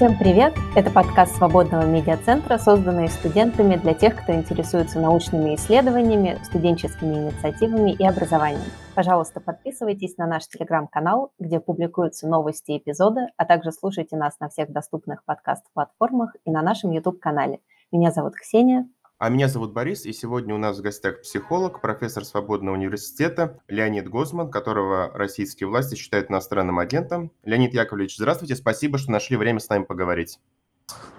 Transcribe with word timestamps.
Всем 0.00 0.16
привет! 0.16 0.54
Это 0.74 0.90
подкаст 0.90 1.36
Свободного 1.36 1.84
медиацентра, 1.84 2.56
созданный 2.56 3.10
студентами 3.10 3.76
для 3.76 3.92
тех, 3.92 4.16
кто 4.16 4.32
интересуется 4.32 4.98
научными 4.98 5.54
исследованиями, 5.54 6.38
студенческими 6.42 7.16
инициативами 7.16 7.90
и 7.90 8.06
образованием. 8.06 8.64
Пожалуйста, 8.94 9.40
подписывайтесь 9.40 10.16
на 10.16 10.26
наш 10.26 10.48
телеграм-канал, 10.48 11.32
где 11.38 11.60
публикуются 11.60 12.26
новости 12.26 12.70
и 12.70 12.78
эпизоды, 12.78 13.26
а 13.36 13.44
также 13.44 13.72
слушайте 13.72 14.16
нас 14.16 14.40
на 14.40 14.48
всех 14.48 14.72
доступных 14.72 15.22
подкаст-платформах 15.26 16.34
и 16.46 16.50
на 16.50 16.62
нашем 16.62 16.92
YouTube-канале. 16.92 17.60
Меня 17.92 18.10
зовут 18.10 18.36
Ксения. 18.36 18.88
А 19.20 19.28
меня 19.28 19.48
зовут 19.48 19.74
Борис, 19.74 20.06
и 20.06 20.14
сегодня 20.14 20.54
у 20.54 20.56
нас 20.56 20.78
в 20.78 20.80
гостях 20.80 21.20
психолог, 21.20 21.82
профессор 21.82 22.24
Свободного 22.24 22.74
университета 22.74 23.60
Леонид 23.68 24.08
Гозман, 24.08 24.50
которого 24.50 25.10
российские 25.12 25.68
власти 25.68 25.94
считают 25.94 26.30
иностранным 26.30 26.78
агентом. 26.78 27.30
Леонид 27.44 27.74
Яковлевич, 27.74 28.16
здравствуйте, 28.16 28.56
спасибо, 28.56 28.96
что 28.96 29.10
нашли 29.10 29.36
время 29.36 29.60
с 29.60 29.68
нами 29.68 29.84
поговорить. 29.84 30.38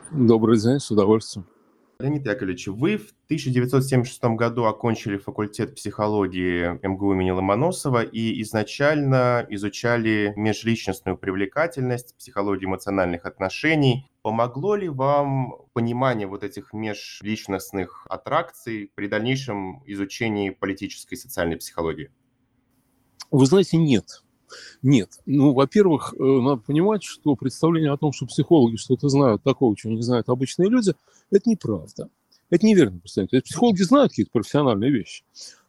Добрый 0.09 0.57
день, 0.57 0.79
с 0.79 0.89
удовольствием. 0.89 1.45
Леонид 2.01 2.25
Яковлевич, 2.25 2.67
вы 2.67 2.97
в 2.97 3.13
1976 3.25 4.23
году 4.35 4.65
окончили 4.65 5.17
факультет 5.17 5.75
психологии 5.75 6.79
МГУ 6.85 7.13
имени 7.13 7.31
Ломоносова 7.31 8.03
и 8.03 8.41
изначально 8.41 9.45
изучали 9.49 10.33
межличностную 10.35 11.17
привлекательность, 11.17 12.15
психологию 12.17 12.69
эмоциональных 12.69 13.25
отношений. 13.25 14.09
Помогло 14.23 14.75
ли 14.75 14.89
вам 14.89 15.53
понимание 15.73 16.27
вот 16.27 16.43
этих 16.43 16.73
межличностных 16.73 18.05
аттракций 18.09 18.91
при 18.95 19.07
дальнейшем 19.07 19.83
изучении 19.85 20.49
политической 20.49 21.13
и 21.13 21.17
социальной 21.17 21.57
психологии? 21.57 22.11
Вы 23.29 23.45
знаете, 23.45 23.77
нет. 23.77 24.23
Нет. 24.81 25.09
Ну, 25.25 25.53
во-первых, 25.53 26.13
э, 26.17 26.23
надо 26.23 26.61
понимать, 26.61 27.03
что 27.03 27.35
представление 27.35 27.91
о 27.91 27.97
том, 27.97 28.11
что 28.13 28.25
психологи 28.25 28.75
что-то 28.75 29.09
знают 29.09 29.43
такого, 29.43 29.75
чего 29.75 29.93
не 29.93 30.01
знают 30.01 30.29
обычные 30.29 30.69
люди, 30.69 30.93
это 31.31 31.49
неправда. 31.49 32.09
Это 32.49 32.65
неверно 32.65 32.99
представление. 32.99 33.29
То 33.29 33.35
есть 33.37 33.47
психологи 33.47 33.81
знают 33.81 34.11
какие-то 34.11 34.31
профессиональные 34.31 34.91
вещи, 34.91 35.23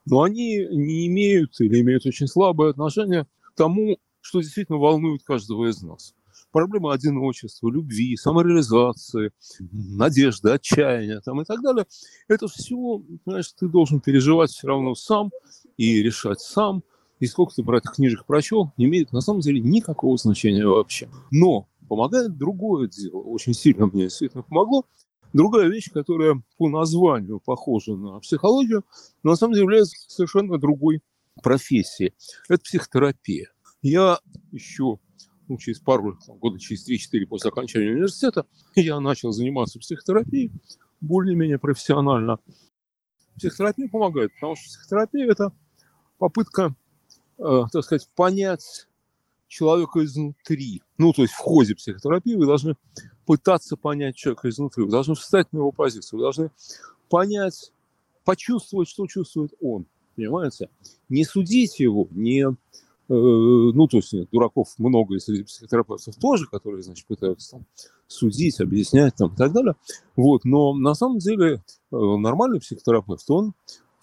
но 0.05 0.23
они 0.23 0.67
не 0.71 1.07
имеют 1.07 1.61
или 1.61 1.81
имеют 1.81 2.07
очень 2.07 2.27
слабое 2.27 2.71
отношение 2.71 3.27
к 3.43 3.55
тому, 3.55 3.99
что 4.21 4.41
действительно 4.41 4.79
волнует 4.79 5.23
каждого 5.23 5.69
из 5.69 5.83
нас. 5.83 6.15
Проблемы 6.51 6.93
одиночества, 6.93 7.71
любви, 7.71 8.17
самореализации, 8.17 9.33
надежды, 9.71 10.51
отчаяния 10.51 11.21
там, 11.21 11.41
и 11.41 11.45
так 11.45 11.63
далее. 11.63 11.87
Это 12.29 12.47
все, 12.49 13.03
знаешь, 13.25 13.53
ты 13.53 13.69
должен 13.69 14.01
переживать 14.01 14.51
все 14.51 14.69
равно 14.69 14.95
сам 14.95 15.31
и 15.77 16.03
решать 16.03 16.41
сам– 16.41 16.83
и 17.23 17.27
сколько 17.29 17.55
ты 17.55 17.63
про 17.63 17.79
этих 17.79 17.93
книжек 17.93 18.27
прочел, 18.27 18.73
не 18.77 18.87
имеет 18.87 19.13
на 19.13 19.21
самом 19.21 19.43
деле 19.43 19.61
никакого 19.61 20.17
значения 20.17 20.67
вообще. 20.67 21.09
Но 21.31 21.69
помогает 21.89 22.37
другое 22.37 22.89
дело, 22.89 23.19
очень 23.19 23.55
сильно 23.55 23.87
мне 23.87 24.05
действительно 24.07 24.43
помогло. 24.43 24.87
Другая 25.33 25.69
вещь, 25.69 25.89
которая 25.93 26.43
по 26.59 26.69
названию 26.69 27.39
похожа 27.39 27.95
на 27.95 28.19
психологию, 28.19 28.85
но 29.23 29.31
на 29.31 29.37
самом 29.37 29.53
деле 29.53 29.63
является 29.63 29.95
совершенно 30.09 30.59
другой 30.59 31.01
профессией. 31.45 32.13
Это 32.49 32.61
психотерапия. 32.65 33.53
Я 33.83 34.19
еще 34.51 34.99
ну, 35.47 35.59
через 35.59 35.79
пару, 35.79 36.19
там, 36.27 36.39
года 36.39 36.59
через 36.59 36.91
3-4 36.91 37.27
после 37.27 37.51
окончания 37.51 37.93
университета, 37.93 38.47
я 38.75 38.99
начал 38.99 39.31
заниматься 39.31 39.79
психотерапией 39.79 40.51
более-менее 41.01 41.61
профессионально. 41.61 42.41
Психотерапия 43.37 43.89
помогает, 43.89 44.35
потому 44.35 44.57
что 44.57 44.65
психотерапия– 44.65 45.27
это 45.31 45.53
попытка 46.19 46.75
так 47.37 47.85
сказать, 47.85 48.09
понять 48.15 48.87
человека 49.53 50.03
изнутри. 50.03 50.83
Ну, 50.97 51.13
то 51.13 51.23
есть 51.23 51.35
в 51.35 51.39
ходе 51.39 51.75
психотерапии 51.75 52.35
вы 52.35 52.47
должны 52.47 52.75
пытаться 53.27 53.77
понять 53.77 54.17
человека 54.17 54.49
изнутри, 54.49 54.85
вы 54.85 54.91
должны 54.91 55.15
встать 55.15 55.53
на 55.53 55.59
его 55.59 55.73
позицию, 55.73 56.19
вы 56.19 56.25
должны 56.25 56.51
понять, 57.11 57.71
почувствовать, 58.25 58.89
что 58.89 59.07
чувствует 59.07 59.53
он, 59.61 59.85
понимаете? 60.17 60.71
Не 61.11 61.25
судить 61.25 61.79
его, 61.81 62.09
не... 62.13 62.45
Э, 62.45 62.55
ну, 63.09 63.87
то 63.89 63.99
есть 63.99 64.13
нет, 64.15 64.29
дураков 64.33 64.69
много 64.79 65.17
и 65.17 65.19
среди 65.19 65.43
психотерапевтов 65.43 66.17
тоже, 66.17 66.47
которые, 66.47 66.83
значит, 66.83 67.07
пытаются 67.07 67.51
там 67.51 67.67
судить, 68.07 68.59
объяснять 68.59 69.17
там 69.17 69.35
и 69.35 69.37
так 69.37 69.53
далее. 69.53 69.75
Вот, 70.17 70.45
но 70.45 70.73
на 70.73 70.95
самом 70.95 71.19
деле 71.19 71.63
э, 71.91 71.97
нормальный 71.97 72.61
психотерапевт, 72.61 73.29
он 73.29 73.53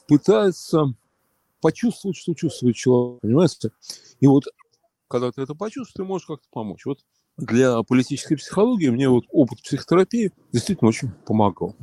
пытается 0.08 0.94
почувствовать, 1.62 2.18
что 2.18 2.34
чувствует 2.34 2.76
человек, 2.76 3.22
понимаете? 3.22 3.72
И 4.20 4.28
вот 4.28 4.46
когда 5.08 5.32
ты 5.32 5.42
это 5.42 5.56
почувствуешь, 5.56 5.94
ты 5.96 6.04
можешь 6.04 6.28
как-то 6.28 6.48
помочь. 6.52 6.86
Вот 6.86 7.00
для 7.38 7.82
политической 7.84 8.36
психологии 8.36 8.90
мне 8.90 9.10
вот 9.10 9.26
опыт 9.32 9.62
психотерапии 9.62 10.32
действительно 10.52 10.90
очень 10.90 11.12
помогал. 11.26 11.76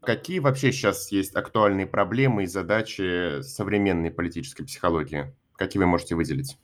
Какие 0.00 0.38
вообще 0.40 0.72
сейчас 0.72 1.12
есть 1.12 1.34
актуальные 1.34 1.86
проблемы 1.86 2.44
и 2.44 2.46
задачи 2.46 3.40
современной 3.42 4.10
политической 4.10 4.64
психологии? 4.64 5.34
Какие 5.54 5.80
вы 5.80 5.86
можете 5.86 6.14
выделить? 6.14 6.58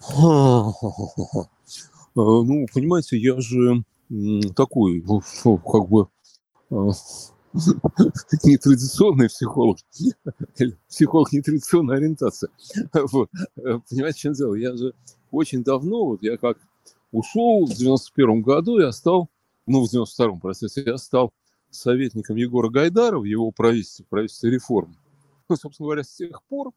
Ну, 2.18 2.66
понимаете, 2.72 3.18
я 3.18 3.38
же 3.38 3.84
такой, 4.56 5.04
ну, 5.04 5.58
как 5.58 5.86
бы 5.90 6.08
а, 6.70 6.90
нетрадиционный 8.44 9.28
психолог, 9.28 9.78
психолог 10.88 11.32
нетрадиционной 11.32 11.96
ориентации. 11.96 12.48
Понимаете, 12.92 14.18
в 14.18 14.20
чем 14.20 14.32
дело? 14.34 14.54
Я 14.54 14.76
же 14.76 14.94
очень 15.30 15.64
давно, 15.64 16.06
вот 16.06 16.22
я 16.22 16.36
как 16.36 16.58
ушел 17.12 17.66
в 17.66 17.70
91 17.70 18.42
году, 18.42 18.78
я 18.78 18.92
стал, 18.92 19.28
ну, 19.66 19.84
в 19.84 19.92
92-м, 19.92 20.40
простите, 20.40 20.82
я 20.84 20.98
стал 20.98 21.32
советником 21.70 22.36
Егора 22.36 22.68
Гайдара 22.68 23.18
в 23.18 23.24
его 23.24 23.50
правительстве, 23.50 24.04
правительстве 24.08 24.50
реформ. 24.50 24.96
Ну, 25.48 25.56
собственно 25.56 25.86
говоря, 25.86 26.04
с 26.04 26.14
тех 26.14 26.42
пор 26.48 26.72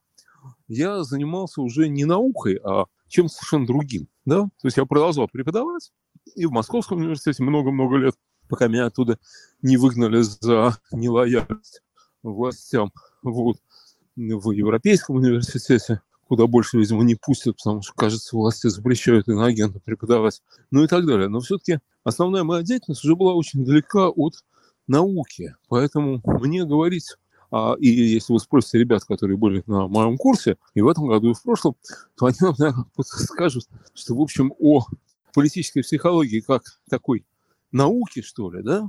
я 0.68 1.04
занимался 1.04 1.62
уже 1.62 1.90
не 1.90 2.06
наукой, 2.06 2.60
а 2.64 2.86
чем-то 3.08 3.34
совершенно 3.34 3.66
другим. 3.66 4.08
Да? 4.26 4.44
То 4.44 4.68
есть 4.68 4.78
я 4.78 4.86
продолжал 4.86 5.28
преподавать 5.28 5.92
и 6.36 6.46
в 6.46 6.52
Московском 6.52 7.00
университете 7.00 7.44
много-много 7.44 7.98
лет– 7.98 8.16
пока 8.50 8.68
меня 8.68 8.88
оттуда 8.88 9.18
не 9.62 9.78
выгнали 9.78 10.22
за 10.22 10.78
нелояльность 10.92 11.82
властям. 12.24 12.92
Вот. 13.24 13.58
В 14.16 14.52
Европейском 14.52 15.16
университете, 15.16 16.02
куда 16.28 16.46
больше, 16.48 16.78
видимо, 16.78 17.04
не 17.04 17.16
пустят, 17.16 17.58
потому 17.58 17.82
что, 17.82 17.94
кажется, 17.94 18.36
власти 18.36 18.68
запрещают 18.68 19.30
иноагентам 19.30 19.82
преподавать, 19.86 20.42
ну 20.72 20.84
и 20.84 20.88
так 20.88 21.06
далее. 21.06 21.30
Но 21.30 21.40
все-таки 21.40 21.80
основная 22.04 22.44
моя 22.44 22.64
деятельность 22.64 23.06
уже 23.06 23.16
была 23.16 23.34
очень 23.34 23.64
далека 23.64 24.10
от 24.10 24.34
науки. 24.88 25.56
Поэтому 25.70 26.22
мне 26.26 26.66
говорить 26.66 27.16
а, 27.52 27.76
и 27.80 27.88
если 27.88 28.34
вы 28.34 28.40
спросите 28.40 28.78
ребят, 28.78 29.04
которые 29.06 29.38
были 29.38 29.64
на 29.66 29.88
моем 29.88 30.18
курсе, 30.18 30.58
и 30.76 30.82
в 30.82 30.88
этом 30.88 31.08
году, 31.08 31.32
и 31.32 31.34
в 31.34 31.42
прошлом, 31.42 31.76
то 32.16 32.28
они 32.28 32.38
вам, 32.42 32.56
наверное, 32.58 32.86
скажут, 33.02 33.66
что, 33.94 34.16
в 34.16 34.22
общем, 34.22 34.54
о 34.60 34.86
политической 35.34 35.82
психологии 35.82 36.42
как 36.42 36.64
такой 36.90 37.26
науки, 37.72 38.22
что 38.22 38.52
ли, 38.52 38.64
да, 38.64 38.88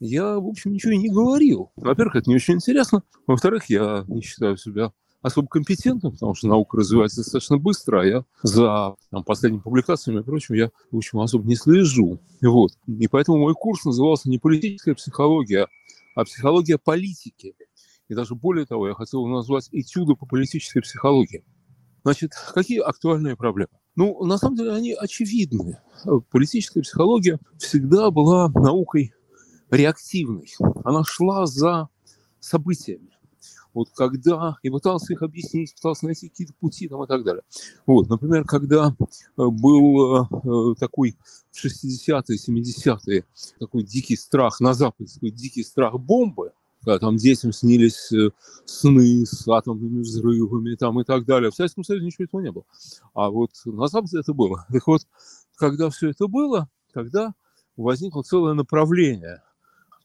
я, 0.00 0.38
в 0.38 0.46
общем, 0.46 0.72
ничего 0.72 0.92
и 0.92 0.98
не 0.98 1.08
говорил. 1.08 1.72
Во-первых, 1.76 2.16
это 2.16 2.30
не 2.30 2.36
очень 2.36 2.54
интересно. 2.54 3.02
Во-вторых, 3.26 3.66
я 3.68 4.04
не 4.06 4.22
считаю 4.22 4.56
себя 4.56 4.92
особо 5.20 5.48
компетентным, 5.48 6.12
потому 6.12 6.34
что 6.34 6.46
наука 6.46 6.76
развивается 6.76 7.18
достаточно 7.22 7.58
быстро, 7.58 8.00
а 8.00 8.04
я 8.04 8.24
за 8.42 8.94
там, 9.10 9.24
последними 9.24 9.60
публикациями 9.60 10.20
и 10.20 10.22
прочим 10.22 10.54
я, 10.54 10.70
в 10.90 10.96
общем, 10.96 11.18
особо 11.18 11.46
не 11.46 11.56
слежу. 11.56 12.20
Вот. 12.40 12.72
И 12.86 13.08
поэтому 13.08 13.38
мой 13.38 13.54
курс 13.54 13.84
назывался 13.84 14.30
не 14.30 14.38
политическая 14.38 14.94
психология, 14.94 15.66
а 16.14 16.24
психология 16.24 16.78
политики. 16.78 17.54
И 18.08 18.14
даже 18.14 18.34
более 18.34 18.66
того, 18.66 18.88
я 18.88 18.94
хотел 18.94 19.24
его 19.24 19.36
назвать 19.36 19.68
этюды 19.72 20.14
по 20.14 20.26
политической 20.26 20.80
психологии. 20.80 21.44
Значит, 22.04 22.32
какие 22.54 22.80
актуальные 22.80 23.36
проблемы? 23.36 23.70
Ну, 23.98 24.24
на 24.24 24.38
самом 24.38 24.54
деле, 24.54 24.74
они 24.74 24.92
очевидны. 24.92 25.80
Политическая 26.30 26.82
психология 26.82 27.40
всегда 27.58 28.12
была 28.12 28.48
наукой 28.48 29.12
реактивной. 29.72 30.48
Она 30.84 31.02
шла 31.02 31.46
за 31.46 31.88
событиями. 32.38 33.10
Вот 33.74 33.88
когда 33.96 34.56
и 34.62 34.70
пытался 34.70 35.14
их 35.14 35.22
объяснить, 35.22 35.74
пытался 35.74 36.06
найти 36.06 36.28
какие-то 36.28 36.54
пути 36.60 36.86
там 36.86 37.02
и 37.02 37.08
так 37.08 37.24
далее. 37.24 37.42
Вот, 37.86 38.08
например, 38.08 38.44
когда 38.44 38.94
э, 39.00 39.12
был 39.36 40.22
э, 40.22 40.74
такой 40.78 41.16
в 41.50 41.64
60-е, 41.64 42.38
70-е 42.38 43.24
такой 43.58 43.82
дикий 43.82 44.14
страх 44.14 44.60
на 44.60 44.74
Западе, 44.74 45.12
такой 45.12 45.32
дикий 45.32 45.64
страх 45.64 45.98
бомбы, 45.98 46.52
там 46.84 47.16
детям 47.16 47.52
снились 47.52 48.12
э, 48.12 48.30
сны 48.64 49.26
с 49.26 49.46
атомными 49.48 50.00
взрывами 50.00 50.74
там 50.74 51.00
и 51.00 51.04
так 51.04 51.24
далее. 51.24 51.50
В 51.50 51.54
Советском 51.54 51.84
Союзе 51.84 52.06
ничего 52.06 52.24
этого 52.24 52.40
не 52.40 52.52
было. 52.52 52.64
А 53.14 53.30
вот 53.30 53.50
на 53.64 53.88
Западе 53.88 54.20
это 54.20 54.32
было. 54.32 54.66
Так 54.72 54.86
вот, 54.86 55.02
когда 55.56 55.90
все 55.90 56.10
это 56.10 56.28
было, 56.28 56.68
тогда 56.92 57.34
возникло 57.76 58.22
целое 58.22 58.54
направление 58.54 59.42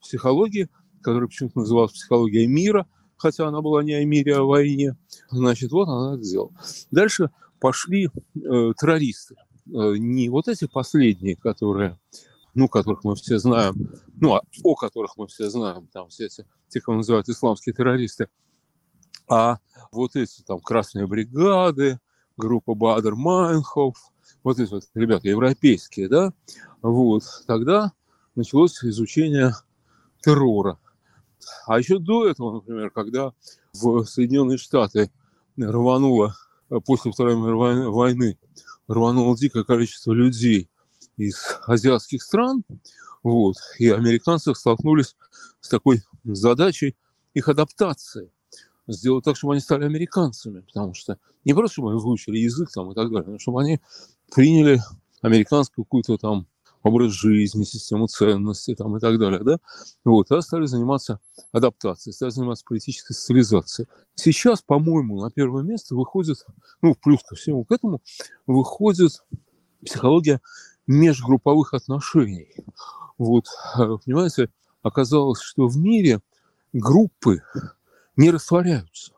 психологии, 0.02 0.70
которое 1.02 1.28
почему-то 1.28 1.60
называлось 1.60 1.94
психология 1.94 2.48
мира, 2.48 2.88
хотя 3.18 3.48
она 3.48 3.62
была 3.62 3.84
не 3.84 3.94
о 3.94 4.04
мире, 4.04 4.36
а 4.36 4.42
о 4.42 4.46
войне. 4.46 4.98
Значит, 5.30 5.72
вот 5.72 5.88
она 5.88 6.16
это 6.16 6.24
сделала. 6.24 6.52
Дальше 6.92 7.30
пошли 7.60 8.08
э, 8.08 8.10
террористы. 8.78 9.36
Э, 9.68 9.94
не 9.98 10.30
вот 10.30 10.48
эти 10.48 10.66
последние, 10.66 11.36
которые 11.36 12.00
ну, 12.54 12.68
которых 12.68 13.04
мы 13.04 13.16
все 13.16 13.40
знаем, 13.40 13.90
ну, 14.20 14.40
о 14.64 14.76
которых 14.76 15.18
мы 15.18 15.28
все 15.28 15.50
знаем, 15.50 15.88
там 15.92 16.10
все 16.10 16.26
эти, 16.26 16.46
те, 16.70 16.82
кого 16.82 16.98
называют 16.98 17.30
исламские 17.30 17.74
террористы, 17.74 18.28
а 19.28 19.58
вот 19.92 20.16
эти 20.16 20.42
там 20.44 20.60
красные 20.60 21.08
бригады, 21.08 22.00
группа 22.38 22.76
Бадер 22.76 23.16
Майнхоф, 23.16 23.96
вот 24.44 24.60
эти 24.60 24.70
вот 24.72 24.84
ребята 24.94 25.28
европейские, 25.28 26.10
да, 26.10 26.34
вот, 26.82 27.24
тогда 27.48 27.94
началось 28.36 28.84
изучение 28.84 29.54
террора. 30.22 30.78
А 31.66 31.78
еще 31.78 32.00
до 32.00 32.28
этого, 32.28 32.56
например, 32.56 32.90
когда 32.92 33.34
в 33.74 34.06
Соединенные 34.06 34.58
Штаты 34.58 35.12
рвануло 35.58 36.36
э, 36.70 36.80
после 36.86 37.12
Второй 37.12 37.36
мировой 37.36 37.90
войны 37.90 38.38
рвануло 38.88 39.38
дикое 39.38 39.64
количество 39.64 40.14
людей 40.14 40.70
из 41.18 41.60
азиатских 41.68 42.24
стран, 42.24 42.64
вот, 43.24 43.56
и 43.80 43.90
американцы 43.90 44.54
столкнулись 44.54 45.16
с 45.62 45.70
такой 45.70 46.04
задачей 46.24 46.96
их 47.34 47.48
адаптации 47.48 48.32
сделать 48.88 49.24
так, 49.24 49.38
чтобы 49.38 49.54
они 49.54 49.62
стали 49.62 49.86
американцами, 49.86 50.62
потому 50.62 50.94
что 50.94 51.18
не 51.46 51.54
просто, 51.54 51.74
чтобы 51.74 51.92
они 51.92 52.00
выучили 52.00 52.38
язык 52.38 52.70
там 52.72 52.92
и 52.92 52.96
так 52.96 53.10
далее, 53.12 53.32
но 53.32 53.40
чтобы 53.40 53.62
они 53.62 53.80
приняли 54.34 54.82
американскую 55.22 55.86
какую-то 55.86 56.18
там 56.18 56.48
образ 56.84 57.14
жизни, 57.14 57.64
систему 57.64 58.08
ценностей 58.08 58.76
там, 58.76 58.98
и 58.98 59.00
так 59.00 59.18
далее, 59.18 59.42
да, 59.42 59.60
вот, 60.04 60.30
а 60.32 60.42
стали 60.42 60.66
заниматься 60.66 61.20
адаптацией, 61.54 62.14
стали 62.14 62.30
заниматься 62.30 62.66
политической 62.68 63.14
социализацией. 63.14 63.88
Сейчас, 64.16 64.62
по-моему, 64.62 65.22
на 65.22 65.32
первое 65.32 65.64
место 65.64 65.96
выходит, 65.96 66.46
ну, 66.82 66.94
плюс 66.96 67.24
ко 67.24 67.36
всему 67.36 67.64
к 67.64 67.72
этому, 67.72 68.02
выходит 68.48 69.24
психология 69.86 70.42
межгрупповых 70.88 71.74
отношений. 71.74 72.56
Вот, 73.18 73.46
э, 73.78 73.98
понимаете, 74.06 74.50
оказалось, 74.82 75.42
что 75.42 75.68
в 75.68 75.78
мире 75.78 76.20
группы 76.74 77.42
не 78.16 78.32
растворяются. 78.32 79.14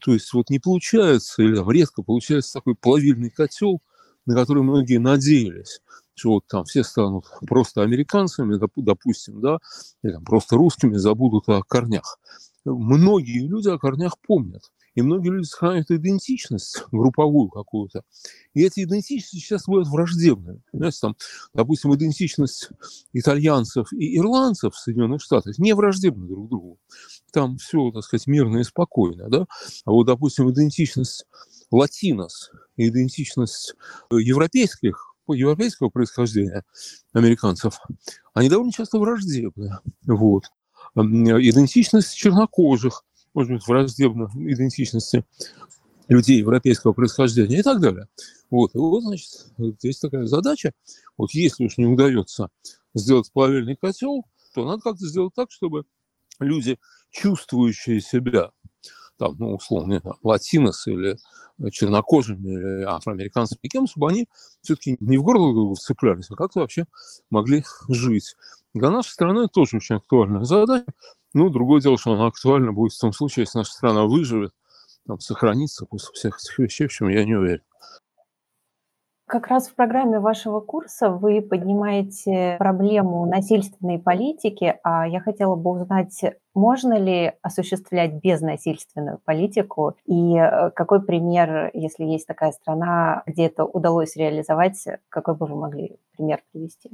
То 0.00 0.12
есть 0.12 0.32
вот 0.32 0.50
не 0.50 0.58
получается, 0.58 1.42
или 1.42 1.56
там 1.56 1.70
редко 1.70 2.02
получается 2.02 2.54
такой 2.54 2.74
плавильный 2.74 3.30
котел, 3.30 3.80
на 4.26 4.34
который 4.34 4.62
многие 4.62 4.98
надеялись 4.98 5.80
что 6.18 6.30
вот 6.30 6.46
там 6.48 6.64
все 6.64 6.82
станут 6.82 7.26
просто 7.46 7.82
американцами, 7.82 8.58
допустим, 8.76 9.40
да, 9.40 9.58
или 10.02 10.12
там 10.12 10.24
просто 10.24 10.56
русскими, 10.56 10.96
забудут 10.96 11.48
о 11.48 11.62
корнях. 11.62 12.18
Многие 12.64 13.46
люди 13.46 13.68
о 13.68 13.78
корнях 13.78 14.18
помнят. 14.18 14.72
И 14.98 15.00
многие 15.00 15.28
люди 15.28 15.44
сохраняют 15.44 15.92
идентичность 15.92 16.82
групповую 16.90 17.50
какую-то. 17.50 18.02
И 18.52 18.64
эти 18.64 18.82
идентичности 18.82 19.36
сейчас 19.36 19.66
бывают 19.66 19.86
враждебными. 19.86 20.60
Знаете, 20.72 20.98
там, 21.00 21.16
допустим, 21.54 21.94
идентичность 21.94 22.70
итальянцев 23.12 23.92
и 23.92 24.18
ирландцев 24.18 24.74
в 24.74 24.78
Соединенных 24.78 25.22
Штатах 25.22 25.56
не 25.58 25.72
враждебны 25.72 26.26
друг 26.26 26.48
другу. 26.48 26.80
Там 27.32 27.58
все, 27.58 27.92
так 27.92 28.02
сказать, 28.02 28.26
мирно 28.26 28.58
и 28.58 28.64
спокойно. 28.64 29.28
Да? 29.28 29.46
А 29.84 29.92
вот, 29.92 30.02
допустим, 30.02 30.50
идентичность 30.50 31.26
латинос 31.70 32.50
идентичность 32.76 33.76
европейских 34.10 35.14
европейского 35.28 35.90
происхождения 35.90 36.64
американцев, 37.12 37.78
они 38.34 38.48
довольно 38.48 38.72
часто 38.72 38.98
враждебны. 38.98 39.78
Вот. 40.06 40.46
Идентичность 40.96 42.16
чернокожих, 42.16 43.04
может 43.38 43.52
быть, 43.52 43.68
враждебна 43.68 44.28
идентичности 44.34 45.24
людей 46.08 46.38
европейского 46.38 46.92
происхождения 46.92 47.60
и 47.60 47.62
так 47.62 47.80
далее. 47.80 48.08
Вот, 48.50 48.74
и 48.74 48.78
вот, 48.78 49.02
значит, 49.02 49.28
здесь 49.56 50.00
такая 50.00 50.26
задача. 50.26 50.72
Вот 51.16 51.30
если 51.34 51.64
уж 51.64 51.78
не 51.78 51.86
удается 51.86 52.48
сделать 52.94 53.30
плавильный 53.32 53.76
котел, 53.76 54.24
то 54.54 54.64
надо 54.64 54.82
как-то 54.82 55.06
сделать 55.06 55.34
так, 55.36 55.52
чтобы 55.52 55.84
люди, 56.40 56.80
чувствующие 57.10 58.00
себя 58.00 58.50
там, 59.18 59.36
ну, 59.38 59.54
условно, 59.54 60.00
там, 60.00 60.14
латинос 60.22 60.86
или 60.86 61.16
чернокожими 61.72 62.50
или 62.52 62.82
афроамериканцами, 62.84 63.68
кем, 63.68 63.86
чтобы 63.86 64.10
они 64.10 64.28
все-таки 64.62 64.96
не 65.00 65.18
в 65.18 65.22
горло 65.22 65.74
вцеплялись, 65.74 66.30
а 66.30 66.36
как-то 66.36 66.60
вообще 66.60 66.86
могли 67.30 67.64
жить. 67.88 68.36
Для 68.74 68.90
нашей 68.90 69.10
страны 69.10 69.48
тоже 69.48 69.78
очень 69.78 69.96
актуальная 69.96 70.44
задача. 70.44 70.86
Ну, 71.34 71.50
другое 71.50 71.80
дело, 71.80 71.98
что 71.98 72.12
она 72.12 72.26
актуальна 72.26 72.72
будет 72.72 72.92
в 72.92 73.00
том 73.00 73.12
случае, 73.12 73.42
если 73.42 73.58
наша 73.58 73.72
страна 73.72 74.04
выживет, 74.04 74.52
там, 75.06 75.20
сохранится 75.20 75.86
после 75.86 76.12
всех 76.14 76.38
этих 76.38 76.58
вещей, 76.58 76.86
в 76.86 76.92
чем 76.92 77.08
я 77.08 77.24
не 77.24 77.34
уверен. 77.34 77.62
Как 79.28 79.48
раз 79.48 79.68
в 79.68 79.74
программе 79.74 80.20
вашего 80.20 80.60
курса 80.60 81.10
вы 81.10 81.42
поднимаете 81.42 82.56
проблему 82.58 83.26
насильственной 83.26 83.98
политики, 83.98 84.78
а 84.82 85.06
я 85.06 85.20
хотела 85.20 85.54
бы 85.54 85.82
узнать, 85.82 86.18
можно 86.54 86.98
ли 86.98 87.34
осуществлять 87.42 88.22
безнасильственную 88.22 89.20
политику 89.22 89.96
и 90.06 90.34
э, 90.34 90.70
какой 90.70 91.02
пример, 91.02 91.70
если 91.74 92.04
есть 92.04 92.26
такая 92.26 92.52
страна, 92.52 93.22
где 93.26 93.48
это 93.48 93.66
удалось 93.66 94.16
реализовать, 94.16 94.82
какой 95.10 95.36
бы 95.36 95.44
вы 95.44 95.56
могли 95.56 95.98
пример 96.16 96.42
привести? 96.50 96.90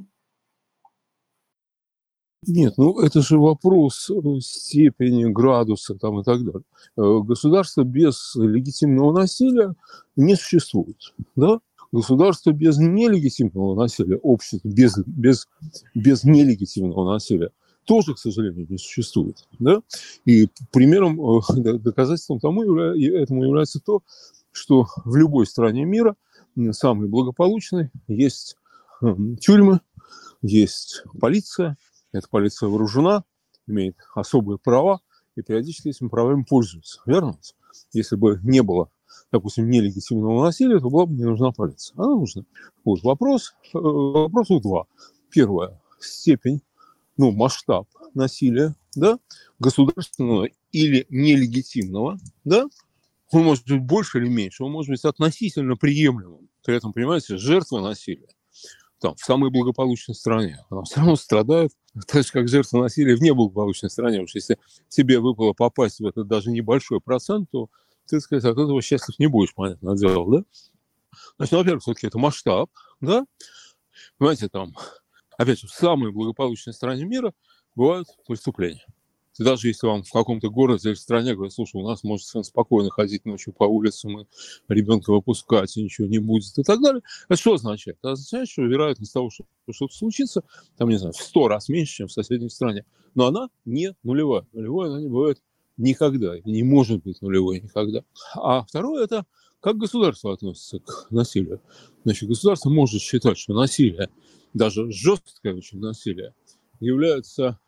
Нет, 2.48 2.74
ну 2.76 3.00
это 3.00 3.20
же 3.22 3.38
вопрос 3.38 4.10
э, 4.10 4.40
степени, 4.40 5.24
градуса 5.26 5.94
там 5.94 6.18
и 6.18 6.24
так 6.24 6.44
далее. 6.44 6.64
Э, 6.96 7.20
государство 7.22 7.84
без 7.84 8.34
легитимного 8.34 9.12
насилия 9.12 9.74
не 10.16 10.34
существует. 10.34 11.14
Да? 11.36 11.60
Государство 11.94 12.50
без 12.50 12.76
нелегитимного 12.78 13.76
насилия, 13.80 14.16
общество 14.16 14.66
без, 14.66 14.98
без, 15.06 15.46
без 15.94 16.24
нелегитимного 16.24 17.12
насилия 17.12 17.50
тоже, 17.84 18.14
к 18.14 18.18
сожалению, 18.18 18.66
не 18.68 18.78
существует. 18.78 19.46
Да? 19.60 19.80
И 20.24 20.48
примером, 20.72 21.20
э, 21.20 21.78
доказательством 21.78 22.40
тому 22.40 22.64
этому 22.74 23.44
является 23.44 23.78
то, 23.78 24.02
что 24.50 24.88
в 25.04 25.14
любой 25.14 25.46
стране 25.46 25.84
мира, 25.84 26.16
самой 26.72 27.06
благополучной, 27.06 27.92
есть 28.08 28.56
тюрьмы, 29.40 29.80
есть 30.42 31.04
полиция, 31.20 31.76
эта 32.10 32.26
полиция 32.28 32.70
вооружена, 32.70 33.22
имеет 33.68 33.98
особые 34.16 34.58
права, 34.58 35.00
и 35.36 35.42
периодически 35.42 35.90
этими 35.90 36.08
правами 36.08 36.42
пользуется. 36.42 37.00
Верно? 37.06 37.38
Если 37.92 38.16
бы 38.16 38.40
не 38.42 38.64
было 38.64 38.90
допустим, 39.34 39.68
нелегитимного 39.68 40.44
насилия, 40.44 40.78
то 40.78 40.88
была 40.88 41.06
бы 41.06 41.14
не 41.14 41.24
нужна 41.24 41.50
полиция. 41.50 41.94
Она 41.96 42.14
нужна. 42.14 42.44
Вот 42.84 43.02
вопрос, 43.02 43.54
э, 43.74 43.78
вопросов 43.78 44.62
два. 44.62 44.86
Первое. 45.28 45.80
Степень, 45.98 46.60
ну, 47.16 47.32
масштаб 47.32 47.88
насилия, 48.14 48.76
да, 48.94 49.18
государственного 49.58 50.48
или 50.70 51.06
нелегитимного, 51.10 52.18
да, 52.44 52.66
он 53.32 53.42
может 53.42 53.66
быть 53.66 53.80
больше 53.80 54.18
или 54.18 54.28
меньше, 54.28 54.62
он 54.62 54.70
может 54.70 54.90
быть 54.90 55.04
относительно 55.04 55.76
приемлемым. 55.76 56.48
При 56.64 56.76
этом, 56.76 56.92
понимаете, 56.92 57.36
жертва 57.36 57.80
насилия 57.80 58.28
там, 59.04 59.14
в 59.16 59.20
самой 59.20 59.50
благополучной 59.50 60.14
стране, 60.14 60.64
она 60.70 60.82
все 60.84 60.96
равно 60.96 61.16
страдает, 61.16 61.72
так 62.06 62.24
же, 62.24 62.32
как 62.32 62.48
жертва 62.48 62.80
насилия 62.80 63.16
в 63.16 63.20
неблагополучной 63.20 63.90
стране. 63.90 64.16
Потому 64.16 64.28
что 64.28 64.38
если 64.38 64.58
тебе 64.88 65.20
выпало 65.20 65.52
попасть 65.52 66.00
в 66.00 66.06
этот 66.06 66.26
даже 66.26 66.50
небольшой 66.50 67.02
процент, 67.02 67.50
то 67.50 67.68
ты, 68.06 68.20
сказать, 68.20 68.44
от 68.44 68.58
этого 68.58 68.80
счастлив 68.82 69.18
не 69.18 69.26
будешь, 69.26 69.54
понятно 69.54 69.96
дело, 69.96 70.38
да? 70.38 70.44
Значит, 71.36 71.52
ну, 71.52 71.58
во-первых, 71.58 71.82
все-таки 71.82 72.06
это 72.06 72.18
масштаб, 72.18 72.70
да? 73.00 73.24
Понимаете, 74.18 74.48
там, 74.48 74.74
опять 75.36 75.60
же, 75.60 75.66
в 75.66 75.72
самой 75.72 76.12
благополучной 76.12 76.74
стране 76.74 77.04
мира 77.04 77.32
бывают 77.74 78.08
преступления. 78.26 78.86
И 79.38 79.42
даже 79.42 79.66
если 79.66 79.86
вам 79.86 80.04
в 80.04 80.12
каком-то 80.12 80.48
городе 80.48 80.90
или 80.90 80.94
стране 80.94 81.34
говорят, 81.34 81.52
слушай, 81.52 81.76
у 81.76 81.86
нас 81.86 82.04
может 82.04 82.24
совершенно 82.24 82.44
спокойно 82.44 82.90
ходить 82.90 83.24
ночью 83.24 83.52
по 83.52 83.64
улицам 83.64 84.20
и 84.20 84.26
ребенка 84.68 85.12
выпускать, 85.12 85.76
и 85.76 85.82
ничего 85.82 86.06
не 86.06 86.18
будет 86.18 86.56
и 86.56 86.62
так 86.62 86.80
далее, 86.80 87.02
это 87.28 87.40
что 87.40 87.54
означает? 87.54 87.98
Это 88.00 88.12
означает, 88.12 88.48
что 88.48 88.62
вероятность 88.62 89.12
того, 89.12 89.30
что 89.30 89.44
что-то 89.72 89.94
случится, 89.94 90.44
там, 90.76 90.88
не 90.88 90.98
знаю, 90.98 91.14
в 91.14 91.20
сто 91.20 91.48
раз 91.48 91.68
меньше, 91.68 91.94
чем 91.94 92.06
в 92.06 92.12
соседней 92.12 92.48
стране. 92.48 92.84
Но 93.16 93.26
она 93.26 93.48
не 93.64 93.94
нулевая. 94.04 94.46
Нулевая 94.52 94.90
она 94.90 95.00
не 95.00 95.08
бывает 95.08 95.42
никогда, 95.76 96.38
не 96.44 96.62
может 96.62 97.02
быть 97.02 97.20
нулевой 97.22 97.60
никогда. 97.60 98.04
А 98.34 98.62
второе– 98.64 99.04
это 99.04 99.26
как 99.60 99.78
государство 99.78 100.32
относится 100.32 100.78
к 100.80 101.06
насилию. 101.10 101.60
Значит, 102.04 102.28
государство 102.28 102.68
может 102.68 103.00
считать, 103.00 103.38
что 103.38 103.54
насилие, 103.54 104.10
даже 104.52 104.90
жесткое 104.90 105.54
очень 105.54 105.80
насилие, 105.80 106.34
является 106.80 107.58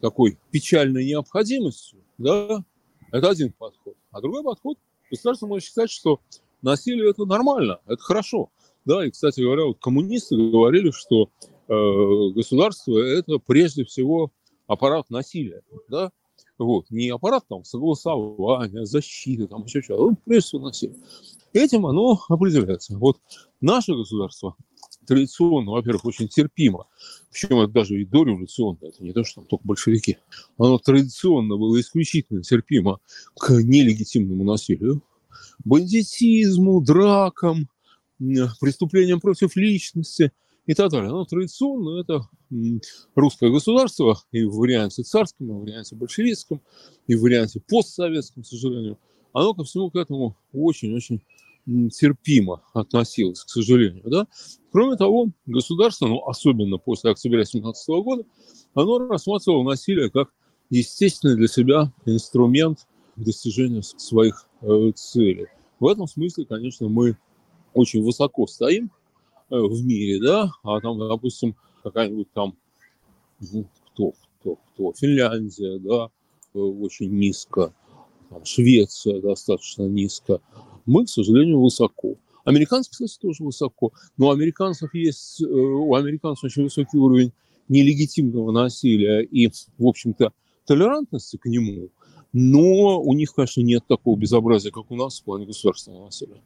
такой 0.00 0.38
печальной 0.50 1.04
необходимостью, 1.04 2.00
да, 2.18 2.64
это 3.10 3.30
один 3.30 3.52
подход. 3.52 3.96
А 4.12 4.20
другой 4.20 4.44
подход, 4.44 4.78
государство 5.10 5.46
может 5.46 5.66
считать, 5.66 5.90
что 5.90 6.20
насилие– 6.62 7.10
это 7.10 7.24
нормально, 7.24 7.80
это 7.86 8.02
хорошо. 8.02 8.50
Да, 8.84 9.04
и, 9.04 9.10
кстати 9.10 9.40
говоря, 9.40 9.64
вот 9.64 9.78
коммунисты 9.78 10.36
говорили, 10.36 10.90
что 10.90 11.30
э, 11.68 12.34
государство– 12.34 12.98
это 12.98 13.38
прежде 13.38 13.84
всего 13.84 14.30
аппарат 14.66 15.10
насилия, 15.10 15.62
да, 15.88 16.12
вот. 16.58 16.90
Не 16.90 17.10
аппарат 17.10 17.44
там 17.48 17.64
согласования, 17.64 18.84
защиты, 18.84 19.46
там 19.46 19.64
еще 19.64 19.82
что-то, 19.82 20.12
а 20.12 20.16
прежде 20.24 20.46
всего 20.48 20.62
насилие. 20.62 20.96
Этим 21.52 21.86
оно 21.86 22.20
определяется. 22.28 22.96
Вот 22.96 23.18
наше 23.60 23.94
государство 23.94 24.56
традиционно, 25.06 25.72
во-первых, 25.72 26.04
очень 26.04 26.28
терпимо. 26.28 26.86
Причем 27.32 27.58
это 27.58 27.72
даже 27.72 28.00
и 28.00 28.04
дореволюционно, 28.04 28.78
это 28.82 29.02
не 29.02 29.12
то, 29.12 29.24
что 29.24 29.40
там 29.40 29.46
только 29.46 29.66
большевики. 29.66 30.18
Оно 30.56 30.78
традиционно 30.78 31.56
было 31.56 31.80
исключительно 31.80 32.42
терпимо 32.42 33.00
к 33.36 33.50
нелегитимному 33.50 34.44
насилию, 34.44 35.02
бандитизму, 35.64 36.80
дракам, 36.80 37.68
преступлениям 38.60 39.20
против 39.20 39.56
личности 39.56 40.32
и 40.70 40.74
так 40.74 40.88
далее. 40.92 41.10
Но 41.10 41.24
традиционно 41.24 42.00
это 42.00 42.28
русское 43.16 43.50
государство 43.50 44.16
и 44.30 44.44
в 44.44 44.54
варианте 44.54 45.02
царском, 45.02 45.48
и 45.48 45.50
в 45.50 45.60
варианте 45.62 45.96
большевистском, 45.96 46.62
и 47.08 47.16
в 47.16 47.22
варианте 47.22 47.60
постсоветском, 47.68 48.44
к 48.44 48.46
сожалению, 48.46 48.96
оно 49.32 49.52
ко 49.52 49.64
всему 49.64 49.90
к 49.90 49.96
этому 49.96 50.36
очень-очень 50.52 51.24
терпимо 51.66 52.62
относилось, 52.72 53.42
к 53.42 53.48
сожалению. 53.48 54.04
Да? 54.04 54.28
Кроме 54.70 54.96
того, 54.96 55.30
государство, 55.44 56.06
ну, 56.06 56.24
особенно 56.24 56.78
после 56.78 57.10
октября 57.10 57.44
17 57.44 57.88
года, 58.04 58.22
оно 58.74 58.98
рассматривало 59.08 59.64
насилие 59.64 60.08
как 60.08 60.30
естественный 60.70 61.34
для 61.34 61.48
себя 61.48 61.92
инструмент 62.06 62.86
достижения 63.16 63.82
своих 63.82 64.46
э, 64.62 64.92
целей. 64.94 65.48
В 65.80 65.88
этом 65.88 66.06
смысле, 66.06 66.44
конечно, 66.44 66.88
мы 66.88 67.18
очень 67.74 68.04
высоко 68.04 68.46
стоим 68.46 68.92
в 69.50 69.84
мире, 69.84 70.20
да, 70.20 70.52
а 70.62 70.80
там, 70.80 70.98
допустим, 70.98 71.56
какая-нибудь 71.82 72.30
там, 72.32 72.56
ну, 73.52 73.66
кто, 73.92 74.12
кто, 74.40 74.56
кто, 74.56 74.92
Финляндия, 74.94 75.78
да, 75.78 76.10
э, 76.54 76.58
очень 76.58 77.10
низко, 77.10 77.72
там, 78.28 78.44
Швеция 78.44 79.20
достаточно 79.20 79.82
низко, 79.82 80.40
мы, 80.86 81.04
к 81.04 81.08
сожалению, 81.08 81.60
высоко. 81.60 82.16
Американцы, 82.44 82.90
кстати, 82.90 83.18
тоже 83.20 83.44
высоко. 83.44 83.92
Но 84.16 84.28
у 84.28 84.30
американцев 84.30 84.94
есть, 84.94 85.42
э, 85.42 85.46
у 85.46 85.94
американцев 85.94 86.44
очень 86.44 86.64
высокий 86.64 86.98
уровень 86.98 87.32
нелегитимного 87.68 88.50
насилия 88.50 89.22
и, 89.22 89.48
в 89.48 89.86
общем-то, 89.86 90.32
толерантности 90.66 91.36
к 91.36 91.46
нему. 91.46 91.90
Но 92.32 93.00
у 93.00 93.12
них, 93.12 93.34
конечно, 93.34 93.60
нет 93.60 93.84
такого 93.86 94.16
безобразия, 94.16 94.70
как 94.70 94.90
у 94.90 94.96
нас 94.96 95.20
в 95.20 95.24
плане 95.24 95.46
государственного 95.46 96.06
насилия. 96.06 96.40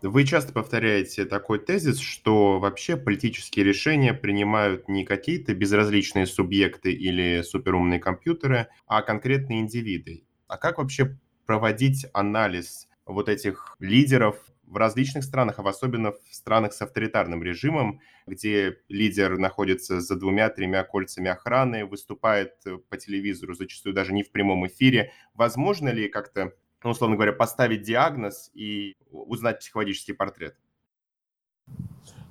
Вы 0.00 0.24
часто 0.24 0.52
повторяете 0.52 1.24
такой 1.24 1.58
тезис, 1.58 1.98
что 1.98 2.60
вообще 2.60 2.96
политические 2.96 3.64
решения 3.64 4.14
принимают 4.14 4.88
не 4.88 5.04
какие-то 5.04 5.54
безразличные 5.54 6.26
субъекты 6.26 6.92
или 6.92 7.42
суперумные 7.42 7.98
компьютеры, 7.98 8.68
а 8.86 9.02
конкретные 9.02 9.60
индивиды. 9.60 10.22
А 10.46 10.56
как 10.56 10.78
вообще 10.78 11.18
проводить 11.46 12.06
анализ 12.12 12.86
вот 13.06 13.28
этих 13.28 13.74
лидеров 13.80 14.36
в 14.62 14.76
различных 14.76 15.24
странах, 15.24 15.58
а 15.58 15.68
особенно 15.68 16.12
в 16.12 16.20
странах 16.30 16.74
с 16.74 16.82
авторитарным 16.82 17.42
режимом, 17.42 18.00
где 18.26 18.76
лидер 18.88 19.36
находится 19.36 20.00
за 20.00 20.14
двумя-тремя 20.14 20.84
кольцами 20.84 21.30
охраны, 21.30 21.86
выступает 21.86 22.52
по 22.88 22.96
телевизору, 22.96 23.54
зачастую 23.54 23.94
даже 23.94 24.12
не 24.12 24.22
в 24.22 24.30
прямом 24.30 24.66
эфире. 24.68 25.10
Возможно 25.34 25.88
ли 25.88 26.08
как-то, 26.08 26.52
ну, 26.82 26.90
условно 26.90 27.16
говоря, 27.16 27.32
поставить 27.32 27.82
диагноз 27.82 28.50
и 28.54 28.96
узнать 29.10 29.60
психологический 29.60 30.12
портрет? 30.12 30.56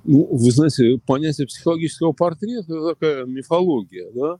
Ну, 0.04 0.25
вы 0.32 0.51
знаете, 0.51 1.00
понятие 1.06 1.48
психологического 1.48 2.13
портрета– 2.13 2.63
это 2.74 2.89
такая 2.94 3.25
мифология, 3.25 4.10
да? 4.12 4.39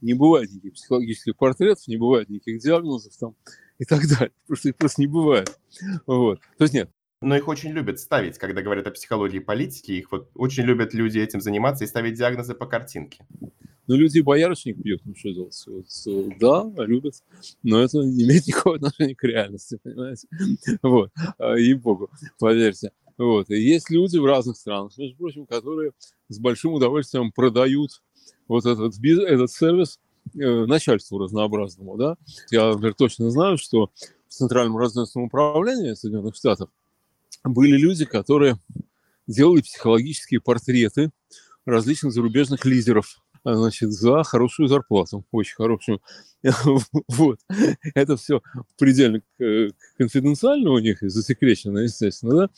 Не 0.00 0.14
бывает 0.14 0.50
никаких 0.50 0.74
психологических 0.74 1.36
портретов, 1.36 1.88
не 1.88 1.96
бывает 1.96 2.28
никаких 2.28 2.60
диагнозов 2.60 3.16
там 3.16 3.34
и 3.78 3.84
так 3.84 4.02
далее. 4.08 4.32
Что 4.52 4.68
их 4.68 4.76
просто 4.76 5.00
не 5.00 5.08
бывает. 5.08 5.58
Вот. 6.06 6.40
То 6.56 6.64
есть 6.64 6.74
нет. 6.74 6.90
Но 7.20 7.36
их 7.36 7.48
очень 7.48 7.70
любят 7.70 7.98
ставить, 7.98 8.38
когда 8.38 8.62
говорят 8.62 8.86
о 8.86 8.92
психологии 8.92 9.38
и 9.38 9.40
политике. 9.40 9.94
Их 9.94 10.12
вот 10.12 10.30
очень 10.34 10.62
любят 10.62 10.94
люди 10.94 11.18
этим 11.18 11.40
заниматься 11.40 11.82
и 11.82 11.88
ставить 11.88 12.14
диагнозы 12.14 12.54
по 12.54 12.66
картинке. 12.66 13.26
Ну, 13.88 13.96
люди 13.96 14.20
боярышник 14.20 14.80
пьют, 14.80 15.00
ну 15.04 15.14
что 15.16 15.32
делать? 15.32 15.64
Вот, 15.66 16.38
да, 16.38 16.84
любят, 16.84 17.14
но 17.62 17.80
это 17.80 17.98
не 17.98 18.24
имеет 18.24 18.46
никакого 18.46 18.76
отношения 18.76 19.14
к 19.14 19.24
реальности, 19.24 19.78
понимаете? 19.82 20.28
Вот, 20.82 21.10
а, 21.38 21.54
ей-богу, 21.56 22.10
поверьте. 22.38 22.92
Вот. 23.16 23.50
И 23.50 23.60
есть 23.60 23.90
люди 23.90 24.16
в 24.18 24.24
разных 24.24 24.56
странах, 24.56 24.96
между 24.96 25.16
прочим, 25.16 25.46
которые 25.46 25.90
с 26.28 26.38
большим 26.38 26.74
удовольствием 26.74 27.32
продают 27.32 28.02
вот 28.46 28.64
этот, 28.64 28.94
этот 29.02 29.50
сервис 29.50 29.98
Э, 30.34 30.66
начальству 30.66 31.18
разнообразному, 31.18 31.96
да. 31.96 32.16
Я, 32.50 32.68
например, 32.70 32.94
точно 32.94 33.30
знаю, 33.30 33.56
что 33.56 33.90
в 34.28 34.32
Центральном 34.32 34.76
разведывательном 34.76 35.26
управлении 35.26 35.94
Соединенных 35.94 36.34
Штатов 36.34 36.70
были 37.44 37.76
люди, 37.76 38.04
которые 38.04 38.58
делали 39.26 39.62
психологические 39.62 40.40
портреты 40.40 41.10
различных 41.64 42.12
зарубежных 42.12 42.64
лидеров, 42.64 43.22
значит, 43.44 43.92
за 43.92 44.22
хорошую 44.22 44.68
зарплату, 44.68 45.24
очень 45.30 45.54
хорошую. 45.54 46.00
Вот. 47.08 47.40
Это 47.94 48.16
все 48.16 48.42
предельно 48.78 49.22
э, 49.40 49.70
конфиденциально 49.96 50.70
у 50.70 50.78
них 50.78 51.02
и 51.02 51.08
засекречено, 51.08 51.78
естественно, 51.78 52.34
да. 52.34 52.48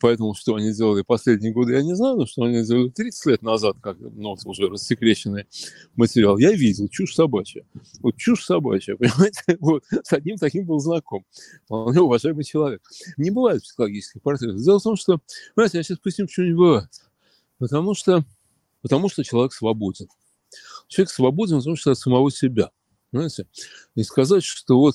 Поэтому, 0.00 0.34
что 0.34 0.56
они 0.56 0.72
делали 0.72 1.02
последние 1.02 1.52
годы, 1.52 1.74
я 1.74 1.82
не 1.82 1.94
знаю, 1.94 2.16
но 2.16 2.26
что 2.26 2.42
они 2.42 2.64
делали 2.64 2.88
30 2.88 3.26
лет 3.26 3.42
назад, 3.42 3.76
как 3.80 3.96
ну, 4.00 4.36
уже 4.44 4.68
рассекреченный 4.68 5.46
материал, 5.94 6.38
я 6.38 6.52
видел, 6.52 6.88
чушь 6.88 7.14
собачья. 7.14 7.64
Вот 8.00 8.16
чушь 8.16 8.44
собачья, 8.44 8.96
понимаете? 8.98 9.56
Вот, 9.60 9.84
с 10.02 10.12
одним 10.12 10.38
таким 10.38 10.66
был 10.66 10.80
знаком. 10.80 11.24
Вполне 11.66 12.00
уважаемый 12.00 12.42
человек. 12.42 12.82
Не 13.16 13.30
бывает 13.30 13.62
психологических 13.62 14.22
портретов. 14.22 14.60
Дело 14.60 14.80
в 14.80 14.82
том, 14.82 14.96
что, 14.96 15.20
знаете, 15.54 15.78
я 15.78 15.84
сейчас 15.84 15.98
поясню, 15.98 16.26
почему 16.26 16.46
не 16.46 16.54
бывает. 16.54 16.90
Потому 17.58 17.94
что, 17.94 18.24
потому 18.86 19.08
что 19.08 19.24
человек 19.24 19.52
свободен. 19.52 20.06
Человек 20.86 21.10
свободен, 21.10 21.58
потому 21.58 21.74
что 21.74 21.90
от 21.90 21.98
самого 21.98 22.30
себя. 22.30 22.70
Понимаете? 23.10 23.48
И 23.96 24.04
сказать, 24.04 24.44
что 24.44 24.78
вот 24.78 24.94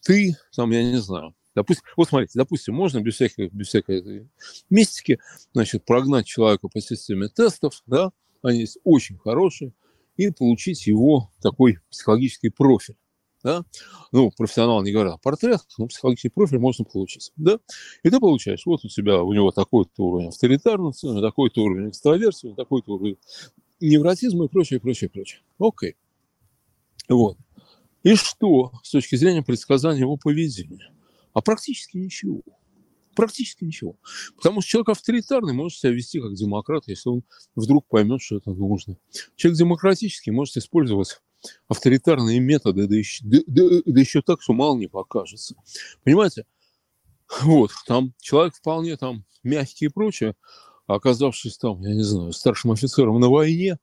ты, 0.00 0.36
там, 0.56 0.72
я 0.72 0.82
не 0.82 1.00
знаю, 1.00 1.36
Допустим, 1.54 1.84
вот 1.96 2.08
смотрите, 2.08 2.32
допустим, 2.34 2.74
можно 2.74 3.00
без 3.00 3.14
всякой, 3.14 3.48
без 3.52 3.68
всякой 3.68 4.26
мистики, 4.70 5.20
значит, 5.52 5.84
прогнать 5.84 6.26
человека 6.26 6.68
по 6.68 6.80
системе 6.80 7.28
тестов, 7.28 7.82
да, 7.86 8.10
они 8.42 8.60
есть 8.60 8.78
очень 8.84 9.18
хорошие, 9.18 9.72
и 10.16 10.30
получить 10.30 10.86
его 10.86 11.30
такой 11.42 11.78
психологический 11.90 12.48
профиль. 12.48 12.96
Да? 13.42 13.64
Ну, 14.12 14.30
профессионал 14.30 14.82
не 14.82 14.92
говорят 14.92 15.14
о 15.14 15.18
портретах, 15.18 15.66
но 15.78 15.86
психологический 15.86 16.28
профиль 16.28 16.58
можно 16.58 16.84
получить. 16.84 17.32
Да? 17.36 17.58
И 18.02 18.10
ты 18.10 18.20
получаешь, 18.20 18.64
вот 18.66 18.84
у 18.84 18.88
тебя, 18.88 19.22
у 19.22 19.32
него 19.32 19.50
такой-то 19.50 20.04
уровень 20.04 20.28
авторитарности, 20.28 21.20
такой-то 21.20 21.62
уровень 21.62 21.90
экстраверсии, 21.90 22.54
такой-то 22.56 22.94
уровень 22.94 23.18
невротизма 23.80 24.44
и 24.44 24.48
прочее, 24.48 24.80
прочее, 24.80 25.10
прочее. 25.10 25.40
Окей. 25.58 25.96
Вот. 27.08 27.36
И 28.02 28.14
что 28.14 28.72
с 28.82 28.90
точки 28.90 29.16
зрения 29.16 29.42
предсказания 29.42 30.00
его 30.00 30.16
поведения? 30.16 30.92
А 31.32 31.40
практически 31.40 31.96
ничего. 31.96 32.42
Практически 33.14 33.64
ничего. 33.64 33.96
Потому 34.36 34.60
что 34.60 34.70
человек 34.70 34.90
авторитарный 34.90 35.52
может 35.52 35.78
себя 35.78 35.92
вести 35.92 36.20
как 36.20 36.34
демократ, 36.34 36.84
если 36.86 37.10
он 37.10 37.24
вдруг 37.54 37.86
поймет, 37.86 38.22
что 38.22 38.36
это 38.36 38.50
нужно. 38.52 38.96
Человек 39.36 39.58
демократический 39.58 40.30
может 40.30 40.56
использовать 40.56 41.20
авторитарные 41.68 42.40
методы, 42.40 42.86
да 42.86 42.96
еще, 42.96 43.24
да, 43.24 43.38
да, 43.46 43.62
да 43.84 44.00
еще 44.00 44.22
так, 44.22 44.42
что 44.42 44.52
мало 44.52 44.76
не 44.76 44.88
покажется. 44.88 45.54
Понимаете? 46.04 46.46
Вот, 47.42 47.70
там 47.86 48.12
человек 48.20 48.54
вполне 48.54 48.96
там 48.96 49.24
мягкий 49.42 49.86
и 49.86 49.88
прочее, 49.88 50.34
а 50.86 50.96
оказавшись 50.96 51.56
там, 51.56 51.80
я 51.82 51.94
не 51.94 52.02
знаю, 52.02 52.32
старшим 52.32 52.72
офицером 52.72 53.18
на 53.20 53.28
войне, 53.28 53.78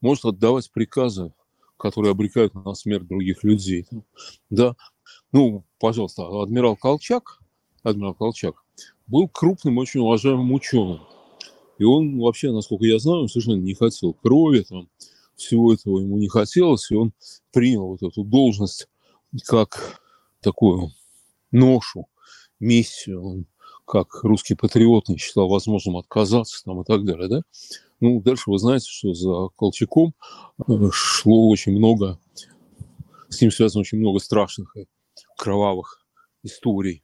может 0.00 0.24
отдавать 0.24 0.70
приказы, 0.70 1.32
которые 1.76 2.12
обрекают 2.12 2.54
на 2.54 2.74
смерть 2.74 3.06
других 3.06 3.42
людей. 3.42 3.86
Да, 4.50 4.76
ну, 5.32 5.64
пожалуйста, 5.80 6.26
адмирал 6.42 6.76
Колчак, 6.76 7.40
адмирал 7.82 8.14
Колчак 8.14 8.62
был 9.06 9.28
крупным, 9.28 9.78
очень 9.78 10.00
уважаемым 10.00 10.52
ученым. 10.52 11.00
И 11.78 11.84
он 11.84 12.18
вообще, 12.18 12.52
насколько 12.52 12.84
я 12.84 12.98
знаю, 12.98 13.28
совершенно 13.28 13.60
не 13.60 13.74
хотел 13.74 14.14
крови, 14.14 14.60
там, 14.60 14.88
всего 15.36 15.72
этого 15.74 16.00
ему 16.00 16.18
не 16.18 16.28
хотелось, 16.28 16.90
и 16.90 16.94
он 16.94 17.12
принял 17.52 17.86
вот 17.86 18.02
эту 18.02 18.24
должность 18.24 18.88
как 19.46 20.00
такую 20.40 20.92
ношу, 21.50 22.08
миссию. 22.60 23.24
Он 23.24 23.46
как 23.86 24.22
русский 24.24 24.54
патриот 24.54 25.08
не 25.08 25.18
считал 25.18 25.48
возможным 25.48 25.96
отказаться 25.96 26.62
там, 26.64 26.80
и 26.80 26.84
так 26.84 27.04
далее. 27.04 27.28
Да? 27.28 27.42
Ну, 28.00 28.20
дальше 28.20 28.50
вы 28.50 28.58
знаете, 28.58 28.86
что 28.88 29.14
за 29.14 29.48
Колчаком 29.56 30.14
э, 30.66 30.88
шло 30.92 31.48
очень 31.48 31.72
много, 31.72 32.18
с 33.28 33.40
ним 33.40 33.50
связано 33.50 33.80
очень 33.80 33.98
много 33.98 34.20
страшных 34.20 34.74
кровавых 35.36 36.00
историй, 36.42 37.02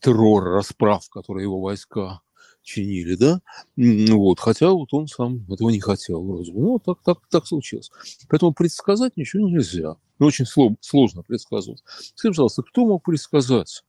террора, 0.00 0.52
расправ, 0.52 1.08
которые 1.08 1.44
его 1.44 1.60
войска 1.60 2.20
чинили, 2.62 3.14
да, 3.14 3.40
вот, 3.76 4.40
хотя 4.40 4.70
вот 4.70 4.92
он 4.92 5.06
сам 5.06 5.44
этого 5.50 5.70
не 5.70 5.80
хотел 5.80 6.22
вроде 6.22 6.52
бы, 6.52 6.60
ну, 6.60 6.78
так, 6.78 7.02
так, 7.02 7.18
так 7.28 7.46
случилось. 7.46 7.90
Поэтому 8.28 8.52
предсказать 8.52 9.16
ничего 9.16 9.48
нельзя, 9.48 9.96
ну, 10.18 10.26
очень 10.26 10.46
сло, 10.46 10.76
сложно 10.80 11.22
предсказывать. 11.22 11.82
Скажи, 12.14 12.32
пожалуйста, 12.32 12.62
кто 12.62 12.86
мог 12.86 13.04
предсказать, 13.04 13.84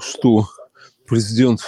что 0.00 0.46
президент 1.06 1.60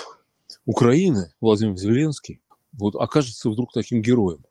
Украины 0.66 1.32
Владимир 1.40 1.76
Зеленский 1.76 2.40
вот 2.72 2.94
окажется 2.94 3.50
вдруг 3.50 3.72
таким 3.72 4.02
героем. 4.02 4.44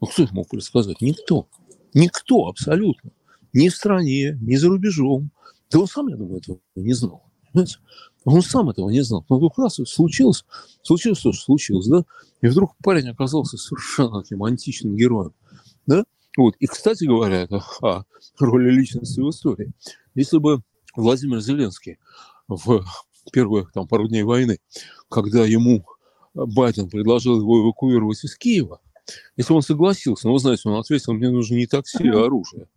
Ну, 0.00 0.06
кто 0.06 0.22
это 0.22 0.34
мог 0.34 0.48
предсказать? 0.48 1.00
Никто. 1.00 1.48
Никто 1.94 2.46
абсолютно. 2.46 3.10
Ни 3.52 3.68
в 3.68 3.74
стране, 3.74 4.38
ни 4.40 4.56
за 4.56 4.68
рубежом. 4.68 5.30
Да 5.70 5.80
он 5.80 5.86
сам, 5.86 6.08
я 6.08 6.16
думаю, 6.16 6.38
этого 6.38 6.60
не 6.76 6.92
знал. 6.92 7.24
Понимаете? 7.52 7.78
Он 8.30 8.42
сам 8.42 8.68
этого 8.68 8.90
не 8.90 9.00
знал. 9.00 9.24
Но 9.28 9.36
вдруг 9.36 9.58
раз 9.58 9.80
случилось, 9.86 10.44
случилось 10.82 11.20
то, 11.20 11.32
что 11.32 11.44
случилось, 11.44 11.86
да? 11.86 12.04
И 12.42 12.46
вдруг 12.48 12.76
парень 12.82 13.08
оказался 13.08 13.56
совершенно 13.56 14.22
таким 14.22 14.44
античным 14.44 14.96
героем. 14.96 15.32
Да? 15.86 16.04
Вот. 16.36 16.54
И, 16.58 16.66
кстати 16.66 17.04
говоря, 17.04 17.42
это 17.42 17.62
о 17.80 18.04
роли 18.38 18.70
личности 18.70 19.20
в 19.20 19.30
истории. 19.30 19.72
Если 20.14 20.38
бы 20.38 20.62
Владимир 20.94 21.40
Зеленский 21.40 21.98
в 22.48 22.84
первые 23.32 23.66
там, 23.72 23.88
пару 23.88 24.08
дней 24.08 24.22
войны, 24.22 24.58
когда 25.08 25.44
ему 25.44 25.86
Байден 26.34 26.90
предложил 26.90 27.40
его 27.40 27.62
эвакуировать 27.62 28.22
из 28.24 28.36
Киева, 28.36 28.80
если 29.36 29.54
он 29.54 29.62
согласился, 29.62 30.26
ну, 30.26 30.34
вы 30.34 30.38
знаете, 30.38 30.68
он 30.68 30.78
ответил, 30.78 31.14
мне 31.14 31.30
нужно 31.30 31.54
не 31.54 31.66
такси, 31.66 32.08
а 32.08 32.26
оружие. 32.26 32.68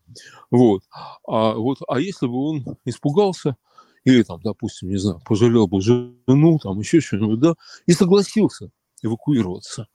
Вот. 0.50 0.84
А, 1.28 1.56
вот, 1.56 1.80
а 1.88 2.00
если 2.00 2.26
бы 2.28 2.38
он 2.38 2.78
испугался, 2.86 3.58
или 4.04 4.24
там, 4.24 4.42
допустим, 4.42 4.90
не 4.90 4.98
знаю, 4.98 5.22
пожалел 5.26 5.68
бы 5.68 5.82
жену, 5.82 6.60
там 6.60 6.80
еще 6.80 7.00
что-нибудь, 7.02 7.40
да, 7.40 7.56
и 7.86 7.94
согласился 7.94 8.72
эвакуироваться, 9.04 9.88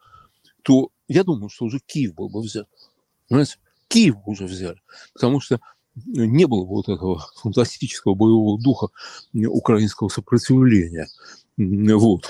то 0.63 0.91
я 1.09 1.25
думаю, 1.25 1.49
что 1.49 1.67
уже 1.67 1.81
Киев 1.81 2.15
был 2.15 2.29
бы 2.29 2.41
взят. 2.41 2.69
Понимаете? 3.29 3.59
Киев 3.89 4.17
уже 4.27 4.45
взяли. 4.47 4.81
Потому 5.15 5.41
что 5.41 5.61
не 6.05 6.47
было 6.47 6.65
вот 6.65 6.89
этого 6.89 7.25
фантастического 7.37 8.15
боевого 8.15 8.61
духа 8.61 8.89
украинского 9.33 10.09
сопротивления. 10.09 11.09
Вот. 11.57 12.29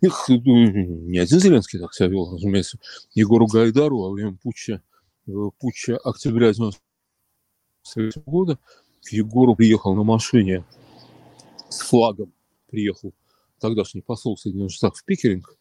Их, 0.00 0.24
ну, 0.28 0.66
не 0.66 1.18
один 1.18 1.40
Зеленский 1.40 1.78
так 1.78 1.92
себя 1.92 2.08
вел, 2.08 2.32
разумеется. 2.32 2.78
Егору 3.12 3.46
Гайдару 3.46 3.98
во 3.98 4.10
время 4.10 4.38
путча, 4.42 4.82
э, 5.26 5.32
путча 5.58 5.98
октября 5.98 6.50
1993 6.50 8.22
года 8.24 8.58
к 9.04 9.12
Егору 9.12 9.56
приехал 9.56 9.94
на 9.94 10.04
машине 10.04 10.64
с 11.72 11.80
флагом. 11.80 12.32
Приехал 12.68 13.14
тогдашний 13.58 14.02
посол 14.02 14.36
Соединенных 14.36 14.72
Штатов 14.72 15.00
в 15.00 15.04
Пикеринг, 15.04 15.56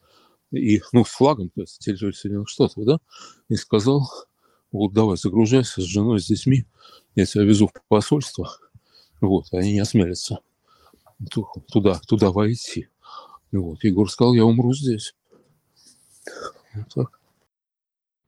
и, 0.51 0.81
ну, 0.91 1.05
с 1.05 1.09
флагом, 1.09 1.49
то 1.49 1.61
есть 1.61 1.79
территории 1.79 2.13
Соединенных 2.13 2.49
Штатов, 2.49 2.83
да, 2.83 2.99
и 3.47 3.55
сказал, 3.55 4.09
вот 4.71 4.93
давай 4.93 5.17
загружайся 5.17 5.81
с 5.81 5.85
женой, 5.85 6.19
с 6.19 6.27
детьми, 6.27 6.65
я 7.15 7.25
тебя 7.25 7.43
везу 7.43 7.67
в 7.67 7.73
посольство, 7.87 8.49
вот, 9.21 9.45
они 9.51 9.73
не 9.73 9.79
осмелятся 9.79 10.39
туда, 11.29 11.99
туда 12.07 12.31
войти. 12.31 12.87
Вот, 13.51 13.83
Егор 13.83 14.09
сказал, 14.09 14.33
я 14.33 14.45
умру 14.45 14.73
здесь. 14.73 15.15
Вот 16.73 16.93
так. 16.93 17.19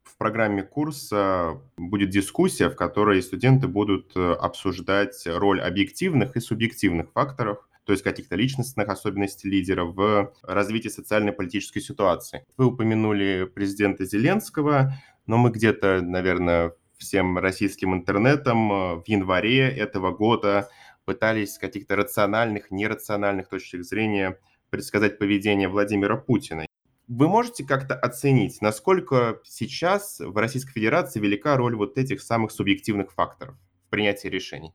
В 0.04 0.18
программе 0.18 0.64
курса 0.64 1.60
будет 1.76 2.10
дискуссия, 2.10 2.70
в 2.70 2.76
которой 2.76 3.22
студенты 3.24 3.68
будут 3.68 4.16
э, 4.16 4.34
обсуждать 4.34 5.24
роль 5.26 5.60
объективных 5.62 6.38
и 6.38 6.40
субъективных 6.40 7.12
факторов 7.12 7.68
то 7.86 7.92
есть 7.92 8.04
каких-то 8.04 8.36
личностных 8.36 8.88
особенностей 8.90 9.50
лидера 9.50 9.84
в 9.84 10.34
развитии 10.44 10.90
социально-политической 10.90 11.82
ситуации. 11.82 12.46
Вы 12.58 12.68
упомянули 12.68 13.50
президента 13.54 14.06
Зеленского, 14.06 14.94
но 15.26 15.38
мы 15.38 15.52
где-то, 15.52 16.02
наверное, 16.02 16.74
всем 16.98 17.38
российским 17.38 17.94
интернетом 17.94 18.72
э, 18.72 18.96
в 18.96 19.04
январе 19.08 19.68
этого 19.68 20.12
года 20.12 20.70
пытались 21.06 21.56
с 21.56 21.58
каких-то 21.58 21.96
рациональных, 21.96 22.72
нерациональных 22.72 23.50
точек 23.50 23.84
зрения 23.84 24.40
предсказать 24.70 25.20
поведение 25.20 25.68
Владимира 25.68 26.16
Путина. 26.16 26.66
Вы 27.10 27.28
можете 27.28 27.66
как-то 27.66 27.96
оценить, 27.96 28.62
насколько 28.62 29.42
сейчас 29.44 30.20
в 30.20 30.36
Российской 30.38 30.72
Федерации 30.72 31.20
велика 31.20 31.58
роль 31.58 31.76
вот 31.76 31.98
этих 31.98 32.22
самых 32.22 32.52
субъективных 32.52 33.12
факторов 33.12 33.56
в 33.88 33.90
принятии 33.90 34.30
решений? 34.30 34.74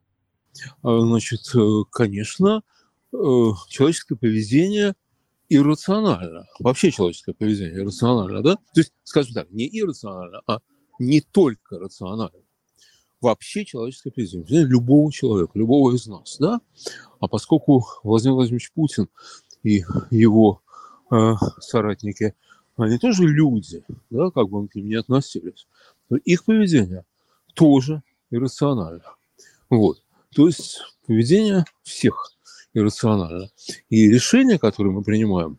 А, 0.82 1.00
значит, 1.00 1.40
э, 1.54 1.84
конечно, 1.90 2.62
человеческое 3.10 4.16
поведение 4.16 4.94
иррационально. 5.48 6.46
Вообще 6.58 6.90
человеческое 6.90 7.34
поведение 7.34 7.82
иррационально, 7.82 8.42
да? 8.42 8.56
То 8.74 8.80
есть, 8.80 8.92
скажем 9.04 9.34
так, 9.34 9.50
не 9.50 9.68
иррационально, 9.68 10.42
а 10.46 10.58
не 10.98 11.20
только 11.20 11.78
рационально. 11.78 12.38
Вообще 13.20 13.64
человеческое 13.64 14.10
поведение, 14.10 14.64
любого 14.64 15.10
человека, 15.10 15.52
любого 15.54 15.94
из 15.94 16.06
нас, 16.06 16.36
да? 16.38 16.60
А 17.20 17.28
поскольку 17.28 17.84
Владимир 18.04 18.34
Владимирович 18.34 18.72
Путин 18.72 19.08
и 19.64 19.84
его 20.10 20.62
э, 21.10 21.32
соратники, 21.60 22.34
они 22.76 22.98
тоже 22.98 23.24
люди, 23.24 23.84
да, 24.10 24.30
как 24.30 24.48
бы 24.48 24.62
мы 24.62 24.68
к 24.68 24.76
ним 24.76 24.88
не 24.88 24.94
относились, 24.94 25.66
но 26.10 26.16
их 26.18 26.44
поведение 26.44 27.04
тоже 27.54 28.02
иррационально. 28.30 29.16
Вот. 29.68 30.02
То 30.32 30.46
есть 30.46 30.80
поведение 31.04 31.64
всех 31.82 32.37
иррационально. 32.78 33.50
И 33.90 34.08
решения, 34.08 34.58
которые 34.58 34.92
мы 34.92 35.02
принимаем, 35.02 35.58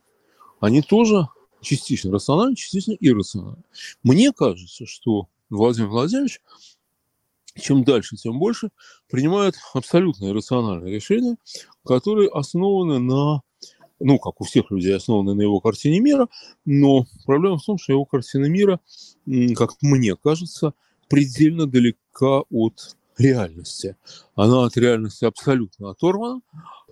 они 0.60 0.82
тоже 0.82 1.28
частично 1.60 2.12
рациональны, 2.12 2.56
частично 2.56 2.92
иррациональны. 2.98 3.62
Мне 4.02 4.32
кажется, 4.32 4.86
что 4.86 5.28
Владимир 5.48 5.88
Владимирович 5.88 6.40
чем 7.60 7.82
дальше, 7.82 8.16
тем 8.16 8.38
больше 8.38 8.70
принимает 9.10 9.56
абсолютно 9.74 10.26
иррациональные 10.26 10.94
решения, 10.94 11.36
которые 11.84 12.30
основаны 12.30 13.00
на 13.00 13.42
ну, 14.02 14.18
как 14.18 14.40
у 14.40 14.44
всех 14.44 14.70
людей, 14.70 14.96
основаны 14.96 15.34
на 15.34 15.42
его 15.42 15.60
картине 15.60 16.00
мира, 16.00 16.28
но 16.64 17.06
проблема 17.26 17.58
в 17.58 17.64
том, 17.64 17.76
что 17.76 17.92
его 17.92 18.06
картина 18.06 18.46
мира, 18.46 18.80
как 19.54 19.72
мне 19.82 20.16
кажется, 20.16 20.72
предельно 21.08 21.66
далека 21.66 22.44
от 22.50 22.96
реальности. 23.20 23.96
Она 24.34 24.64
от 24.64 24.76
реальности 24.76 25.24
абсолютно 25.24 25.90
оторвана 25.90 26.40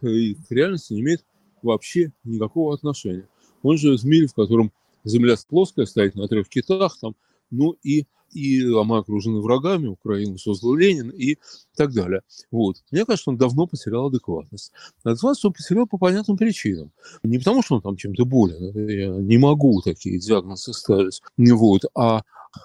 и 0.02 0.34
к 0.34 0.50
реальности 0.50 0.92
не 0.92 1.00
имеет 1.00 1.24
вообще 1.62 2.12
никакого 2.24 2.74
отношения. 2.74 3.28
Он 3.62 3.76
живет 3.76 4.00
в 4.00 4.06
мире, 4.06 4.26
в 4.26 4.34
котором 4.34 4.72
Земля 5.04 5.36
плоская, 5.48 5.86
стоит 5.86 6.14
на 6.14 6.28
трех 6.28 6.48
китах, 6.48 6.98
там, 7.00 7.14
ну 7.50 7.76
и 7.82 8.06
и 8.34 8.62
а 8.74 8.84
мы 8.84 8.98
окружены 8.98 9.40
врагами, 9.40 9.86
Украину 9.86 10.38
создал 10.38 10.74
Ленин 10.74 11.10
и 11.10 11.38
так 11.76 11.92
далее. 11.92 12.22
Вот. 12.50 12.76
Мне 12.90 13.04
кажется, 13.04 13.30
он 13.30 13.38
давно 13.38 13.66
потерял 13.66 14.08
адекватность. 14.08 14.72
Адекватность 15.02 15.44
он 15.44 15.52
потерял 15.52 15.86
по 15.86 15.98
понятным 15.98 16.36
причинам. 16.36 16.92
Не 17.22 17.38
потому, 17.38 17.62
что 17.62 17.76
он 17.76 17.82
там 17.82 17.96
чем-то 17.96 18.24
болен, 18.24 18.88
я 18.88 19.08
не 19.08 19.38
могу 19.38 19.80
такие 19.82 20.18
диагнозы 20.18 20.72
ставить, 20.72 21.22
вот, 21.38 21.84
а 21.94 22.22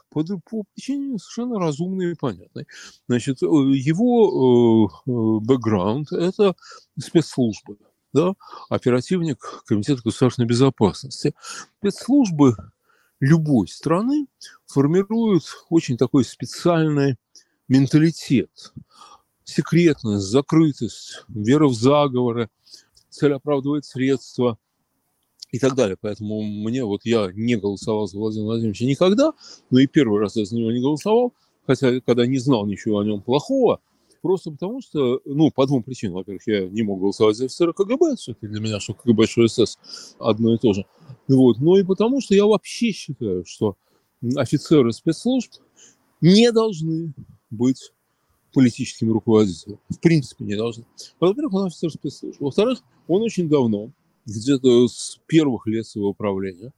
по, 0.09 0.23
по 0.23 0.63
причине 0.73 1.17
совершенно 1.17 1.59
разумной 1.59 2.11
и 2.11 2.15
понятной. 2.15 2.67
Значит, 3.07 3.41
э, 3.43 3.45
его 3.45 4.89
э, 5.05 5.09
э, 5.09 5.45
бэкграунд– 5.45 6.11
это 6.11 6.55
спецслужбы 6.99 7.77
да, 8.13 8.35
оперативник 8.69 9.63
Комитета 9.65 10.01
государственной 10.03 10.47
безопасности. 10.47 11.33
Спецслужбы 11.79 12.55
любой 13.19 13.67
страны 13.67 14.27
формируют 14.67 15.45
очень 15.69 15.97
такой 15.97 16.23
специальный 16.23 17.17
менталитет. 17.67 18.73
Секретность, 19.43 20.25
закрытость, 20.25 21.25
вера 21.27 21.67
в 21.67 21.73
заговоры, 21.73 22.49
цель 23.09 23.33
оправдывает 23.33 23.85
средства 23.85 24.57
и 25.53 25.59
так 25.59 25.75
далее. 25.75 25.95
Поэтому 26.01 26.41
мне, 26.41 26.83
вот 26.83 27.05
я 27.05 27.31
не 27.33 27.55
голосовал 27.55 28.07
за 28.07 28.17
Владимира 28.17 28.47
Владимировича 28.47 28.85
никогда, 28.85 29.31
но 29.69 29.79
и 29.79 29.87
первый 29.87 30.19
раз 30.19 30.35
я 30.35 30.43
за 30.43 30.57
него 30.57 30.73
не 30.73 30.81
голосовал, 30.81 31.33
хотя 31.65 32.01
когда 32.01 32.27
не 32.27 32.39
знал 32.39 32.65
ничего 32.65 32.99
о 32.99 33.05
нем 33.05 33.21
плохого– 33.21 33.79
Просто 34.23 34.51
потому 34.51 34.81
что, 34.81 35.19
ну, 35.25 35.51
по 35.51 35.67
двум 35.67 35.83
причинам. 35.83 36.15
Во-первых, 36.15 36.47
я 36.47 36.65
не 36.69 36.81
мог 36.81 37.01
голосовать 37.01 37.35
за 37.35 37.43
офицера 37.43 37.73
КГБ, 37.73 38.15
все-таки 38.15 38.47
для 38.47 38.61
меня, 38.61 38.79
что 38.79 38.93
КГБ, 38.93 39.27
что 39.27 39.45
СС 39.45 39.77
одно 40.17 40.55
и 40.55 40.57
то 40.57 40.71
же. 40.71 40.85
Вот. 41.27 41.59
Но 41.59 41.77
и 41.77 41.83
потому, 41.83 42.21
что 42.21 42.33
я 42.33 42.45
вообще 42.45 42.93
считаю, 42.93 43.43
что 43.45 43.75
офицеры 44.37 44.93
спецслужб 44.93 45.51
не 46.21 46.53
должны 46.53 47.13
быть 47.49 47.91
политическими 48.53 49.11
руководителями. 49.11 49.79
В 49.89 49.99
принципе, 49.99 50.45
не 50.45 50.55
должны. 50.55 50.85
Во-первых, 51.19 51.53
он 51.55 51.65
офицер 51.65 51.91
спецслужб. 51.91 52.39
Во-вторых, 52.39 52.79
он 53.09 53.23
очень 53.23 53.49
давно, 53.49 53.91
где-то 54.25 54.87
с 54.87 55.19
первых 55.27 55.67
лет 55.67 55.85
своего 55.85 56.13
правления, 56.13 56.71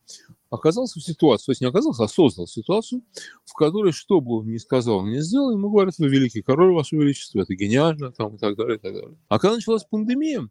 оказался 0.49 0.99
в 0.99 1.03
ситуации, 1.03 1.45
то 1.47 1.51
есть 1.51 1.61
не 1.61 1.67
оказался, 1.67 2.03
а 2.03 2.07
создал 2.07 2.47
ситуацию, 2.47 3.01
в 3.45 3.53
которой 3.53 3.91
что 3.91 4.21
бы 4.21 4.39
он 4.39 4.49
ни 4.51 4.57
сказал, 4.57 5.05
ни 5.05 5.19
сделал, 5.19 5.51
ему 5.51 5.69
говорят, 5.69 5.95
вы 5.97 6.07
великий 6.07 6.41
король, 6.41 6.73
ваше 6.73 6.95
величество, 6.95 7.41
это 7.41 7.55
гениально, 7.55 8.11
там, 8.11 8.35
и 8.35 8.37
так 8.37 8.55
далее, 8.55 8.77
и 8.77 8.79
так 8.79 8.93
далее. 8.93 9.17
А 9.27 9.39
когда 9.39 9.55
началась 9.55 9.83
пандемия, 9.83 10.49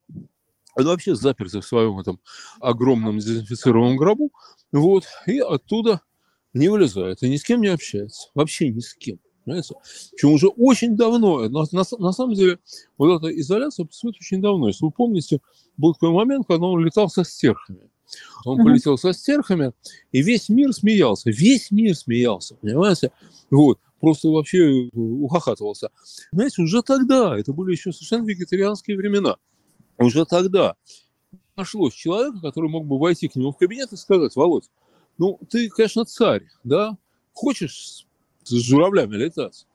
он 0.76 0.84
вообще 0.84 1.14
заперся 1.14 1.60
в 1.60 1.66
своем 1.66 1.98
этом 1.98 2.20
огромном 2.60 3.18
дезинфицированном 3.18 3.96
гробу, 3.96 4.32
вот, 4.72 5.04
и 5.26 5.38
оттуда 5.38 6.00
не 6.52 6.68
вылезает, 6.68 7.22
и 7.22 7.28
ни 7.28 7.36
с 7.36 7.44
кем 7.44 7.60
не 7.60 7.68
общается, 7.68 8.30
вообще 8.34 8.70
ни 8.70 8.80
с 8.80 8.94
кем. 8.94 9.18
Понимаете? 9.44 9.74
Причем 10.12 10.32
уже 10.32 10.48
очень 10.48 10.96
давно, 10.96 11.48
на, 11.48 11.64
на, 11.70 11.84
на 11.98 12.12
самом 12.12 12.34
деле, 12.34 12.58
вот 12.96 13.22
эта 13.22 13.40
изоляция 13.40 13.84
происходит 13.84 14.16
очень 14.20 14.40
давно. 14.40 14.68
Если 14.68 14.84
вы 14.84 14.90
помните, 14.90 15.40
был 15.76 15.92
такой 15.92 16.10
момент, 16.10 16.46
когда 16.46 16.66
он 16.66 16.84
летал 16.84 17.08
со 17.08 17.24
стерхами. 17.24 17.90
Он 18.44 18.60
mm-hmm. 18.60 18.64
полетел 18.64 18.98
со 18.98 19.12
стерхами, 19.12 19.72
и 20.12 20.22
весь 20.22 20.48
мир 20.48 20.72
смеялся, 20.72 21.30
весь 21.30 21.70
мир 21.70 21.96
смеялся, 21.96 22.54
понимаете? 22.56 23.12
Вот, 23.50 23.78
просто 24.00 24.28
вообще 24.28 24.90
ухахатывался. 24.92 25.90
Знаете, 26.30 26.62
уже 26.62 26.82
тогда, 26.82 27.36
это 27.38 27.52
были 27.52 27.72
еще 27.72 27.92
совершенно 27.92 28.26
вегетарианские 28.26 28.96
времена, 28.96 29.36
уже 29.98 30.26
тогда 30.26 30.76
нашлось 31.56 31.94
человека, 31.94 32.40
который 32.40 32.68
мог 32.68 32.86
бы 32.86 32.98
войти 32.98 33.28
к 33.28 33.36
нему 33.36 33.52
в 33.52 33.56
кабинет 33.56 33.92
и 33.92 33.96
сказать, 33.96 34.36
Володь, 34.36 34.70
ну, 35.18 35.38
ты, 35.48 35.68
конечно, 35.68 36.04
царь, 36.04 36.44
да? 36.64 36.96
Хочешь 37.32 38.03
с 38.44 38.52
журавлями 38.52 39.16
летать? 39.16 39.66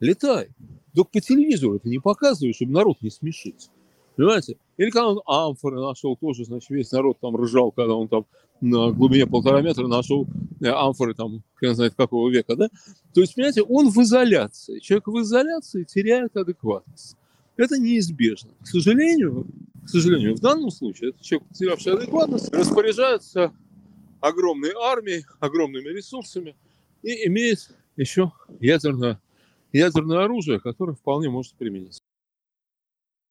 Летай. 0.00 0.48
Только 0.94 1.10
по 1.12 1.20
телевизору 1.20 1.76
это 1.76 1.88
не 1.88 1.98
показывай, 1.98 2.52
чтобы 2.52 2.72
народ 2.72 3.02
не 3.02 3.10
смешить. 3.10 3.70
Понимаете? 4.16 4.56
Или 4.76 4.90
когда 4.90 5.08
он 5.08 5.20
амфоры 5.26 5.80
нашел, 5.80 6.16
тоже, 6.16 6.44
значит, 6.44 6.70
весь 6.70 6.90
народ 6.90 7.18
там 7.20 7.36
ржал, 7.36 7.70
когда 7.70 7.94
он 7.94 8.08
там 8.08 8.26
на 8.60 8.90
глубине 8.90 9.26
полтора 9.26 9.62
метра 9.62 9.86
нашел 9.86 10.26
э, 10.60 10.66
амфоры 10.66 11.14
там, 11.14 11.44
хрен 11.54 11.74
знает 11.76 11.94
какого 11.94 12.28
века, 12.28 12.56
да? 12.56 12.68
То 13.14 13.20
есть, 13.20 13.36
понимаете, 13.36 13.62
он 13.62 13.90
в 13.90 13.96
изоляции. 13.98 14.80
Человек 14.80 15.06
в 15.06 15.20
изоляции 15.20 15.84
теряет 15.84 16.36
адекватность. 16.36 17.16
Это 17.56 17.78
неизбежно. 17.78 18.50
К 18.60 18.66
сожалению, 18.66 19.46
к 19.84 19.88
сожалению, 19.88 20.36
в 20.36 20.40
данном 20.40 20.70
случае 20.70 21.10
этот 21.10 21.22
человек, 21.22 21.48
потерявший 21.48 21.92
адекватность, 21.94 22.52
распоряжается 22.52 23.52
огромной 24.20 24.72
армией, 24.72 25.24
огромными 25.40 25.88
ресурсами 25.88 26.56
и 27.02 27.26
имеет 27.28 27.70
еще 27.98 28.32
ядерное, 28.60 29.20
ядерное 29.72 30.24
оружие, 30.24 30.60
которое 30.60 30.94
вполне 30.94 31.28
может 31.28 31.54
примениться. 31.54 32.00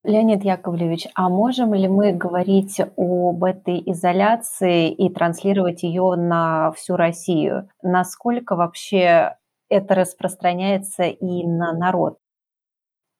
Леонид 0.03 0.43
Яковлевич, 0.43 1.07
а 1.15 1.27
можем 1.27 1.73
ли 1.73 1.87
мы 1.87 2.13
говорить 2.13 2.79
об 2.79 3.43
этой 3.43 3.81
изоляции 3.91 4.89
и 4.89 5.09
транслировать 5.09 5.83
ее 5.83 6.15
на 6.15 6.71
всю 6.71 6.95
Россию? 6.95 7.69
Насколько 7.81 8.55
вообще 8.55 9.35
это 9.69 9.95
распространяется 9.95 11.03
и 11.03 11.45
на 11.45 11.73
народ? 11.73 12.19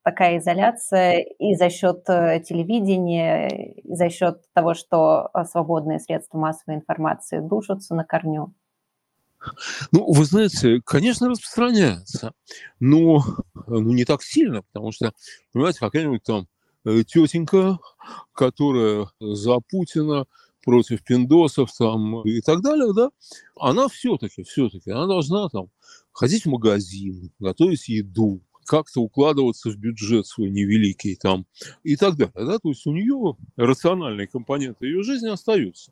Такая 0.03 0.38
изоляция 0.38 1.17
и 1.17 1.55
за 1.55 1.69
счет 1.69 2.07
э, 2.07 2.39
телевидения, 2.39 3.49
и 3.81 3.93
за 3.93 4.10
счет 4.10 4.41
того, 4.53 4.73
что 4.73 5.29
э, 5.33 5.43
свободные 5.43 5.99
средства 5.99 6.38
массовой 6.38 6.77
информации 6.77 7.39
душатся 7.39 7.95
на 7.95 8.05
корню. 8.05 8.53
Ну, 9.91 10.12
вы 10.12 10.26
знаете, 10.26 10.82
конечно, 10.84 11.30
распространяется, 11.30 12.34
но 12.80 13.23
ну, 13.67 13.93
не 13.93 14.04
так 14.04 14.23
сильно, 14.23 14.63
потому 14.63 14.91
что, 14.91 15.13
понимаете, 15.54 15.80
какая-нибудь 15.80 16.23
там 16.23 16.47
Э, 16.88 17.04
тетенька, 17.04 17.80
которая 18.34 19.10
за 19.19 19.60
Путина, 19.60 20.26
против 20.63 21.04
пиндосов 21.04 21.69
там 21.78 22.21
и 22.23 22.39
так 22.41 22.62
далее, 22.62 22.93
да, 22.93 23.10
она 23.58 23.88
все-таки, 23.89 24.43
все-таки, 24.43 24.91
она 24.91 25.06
должна 25.06 25.50
там 25.50 25.69
ходить 26.12 26.43
в 26.43 26.50
магазин, 26.50 27.32
готовить 27.39 27.89
еду, 27.89 28.41
как-то 28.65 29.02
укладываться 29.02 29.69
в 29.69 29.78
бюджет 29.78 30.28
свой 30.28 30.50
невеликий 30.50 31.15
там 31.15 31.45
и 31.84 31.97
так 31.97 32.15
далее. 32.15 32.34
Да? 32.36 32.58
То 32.60 32.69
есть 32.69 32.86
у 32.86 32.93
нее 32.93 33.36
рациональные 33.58 34.28
компоненты 34.28 34.88
ее 34.88 35.04
жизни 35.04 35.30
остаются. 35.30 35.91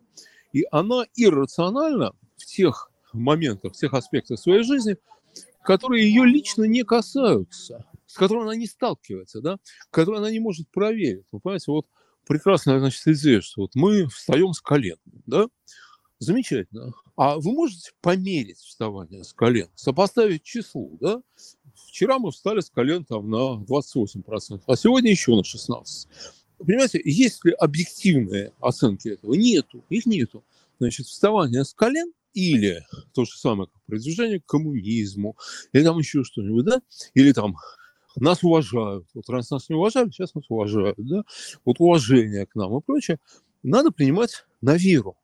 И 0.52 0.64
она 0.70 1.04
иррациональна 1.14 2.12
в 2.36 2.46
тех 2.46 2.90
моментах, 3.18 3.74
в 3.74 3.76
тех 3.76 3.94
аспектах 3.94 4.38
своей 4.38 4.62
жизни, 4.62 4.96
которые 5.62 6.08
ее 6.08 6.24
лично 6.24 6.64
не 6.64 6.84
касаются 6.84 7.86
с 8.06 8.14
которой 8.14 8.44
она 8.44 8.56
не 8.56 8.66
сталкивается, 8.66 9.40
да, 9.40 9.58
которую 9.90 10.20
она 10.20 10.30
не 10.30 10.40
может 10.40 10.68
проверить. 10.70 11.26
Вы 11.32 11.40
понимаете, 11.40 11.70
вот 11.70 11.86
прекрасная, 12.26 12.78
значит, 12.78 13.06
идея, 13.06 13.40
что 13.40 13.62
вот 13.62 13.74
мы 13.74 14.06
встаем 14.08 14.52
с 14.52 14.60
колен, 14.60 14.96
да, 15.26 15.48
замечательно. 16.18 16.92
А 17.16 17.38
вы 17.38 17.52
можете 17.52 17.92
померить 18.00 18.58
вставание 18.58 19.24
с 19.24 19.32
колен, 19.32 19.68
сопоставить 19.74 20.42
число, 20.42 20.88
да? 21.00 21.22
Вчера 21.88 22.18
мы 22.18 22.30
встали 22.30 22.60
с 22.60 22.70
колен 22.70 23.04
там 23.04 23.28
на 23.28 23.62
28%, 23.64 24.62
а 24.66 24.76
сегодня 24.76 25.10
еще 25.10 25.34
на 25.34 25.40
16%. 25.40 26.08
Понимаете, 26.58 27.00
есть 27.04 27.44
ли 27.44 27.52
объективные 27.52 28.52
оценки 28.60 29.08
этого? 29.08 29.34
Нету, 29.34 29.84
их 29.90 30.06
нету. 30.06 30.42
Значит, 30.78 31.06
вставание 31.06 31.64
с 31.64 31.74
колен 31.74 32.12
или 32.36 32.84
то 33.14 33.24
же 33.24 33.32
самое, 33.32 33.68
как 33.72 33.82
продвижение 33.86 34.40
к 34.40 34.46
коммунизму, 34.46 35.36
или 35.72 35.82
там 35.82 35.98
еще 35.98 36.22
что-нибудь, 36.22 36.66
да, 36.66 36.82
или 37.14 37.32
там 37.32 37.56
нас 38.14 38.44
уважают. 38.44 39.06
Вот 39.14 39.28
раз 39.30 39.50
нас 39.50 39.68
не 39.70 39.74
уважали, 39.74 40.10
сейчас 40.10 40.34
нас 40.34 40.44
уважают, 40.50 40.96
да? 40.98 41.24
Вот 41.64 41.80
уважение 41.80 42.46
к 42.46 42.54
нам 42.54 42.76
и 42.76 42.82
прочее. 42.82 43.18
Надо 43.62 43.90
принимать 43.90 44.44
на 44.60 44.76
веру. 44.76 45.16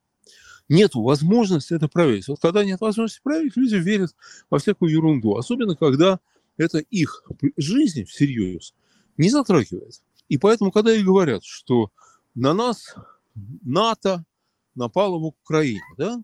Нет 0.69 0.95
возможности 0.95 1.73
это 1.73 1.87
проверить. 1.87 2.27
Вот 2.27 2.39
когда 2.41 2.65
нет 2.65 2.81
возможности 2.81 3.21
проверить, 3.23 3.55
люди 3.57 3.75
верят 3.75 4.15
во 4.49 4.57
всякую 4.57 4.91
ерунду. 4.91 5.35
Особенно, 5.35 5.75
когда 5.75 6.19
это 6.57 6.79
их 6.79 7.23
жизнь 7.57 8.05
всерьез 8.05 8.73
не 9.17 9.29
затрагивает. 9.29 10.01
И 10.29 10.37
поэтому, 10.39 10.71
когда 10.71 10.95
и 10.95 11.03
говорят, 11.03 11.43
что 11.43 11.91
на 12.33 12.53
нас 12.53 12.95
НАТО 13.35 14.25
напало 14.73 15.19
в 15.19 15.25
Украине, 15.25 15.81
да, 15.97 16.23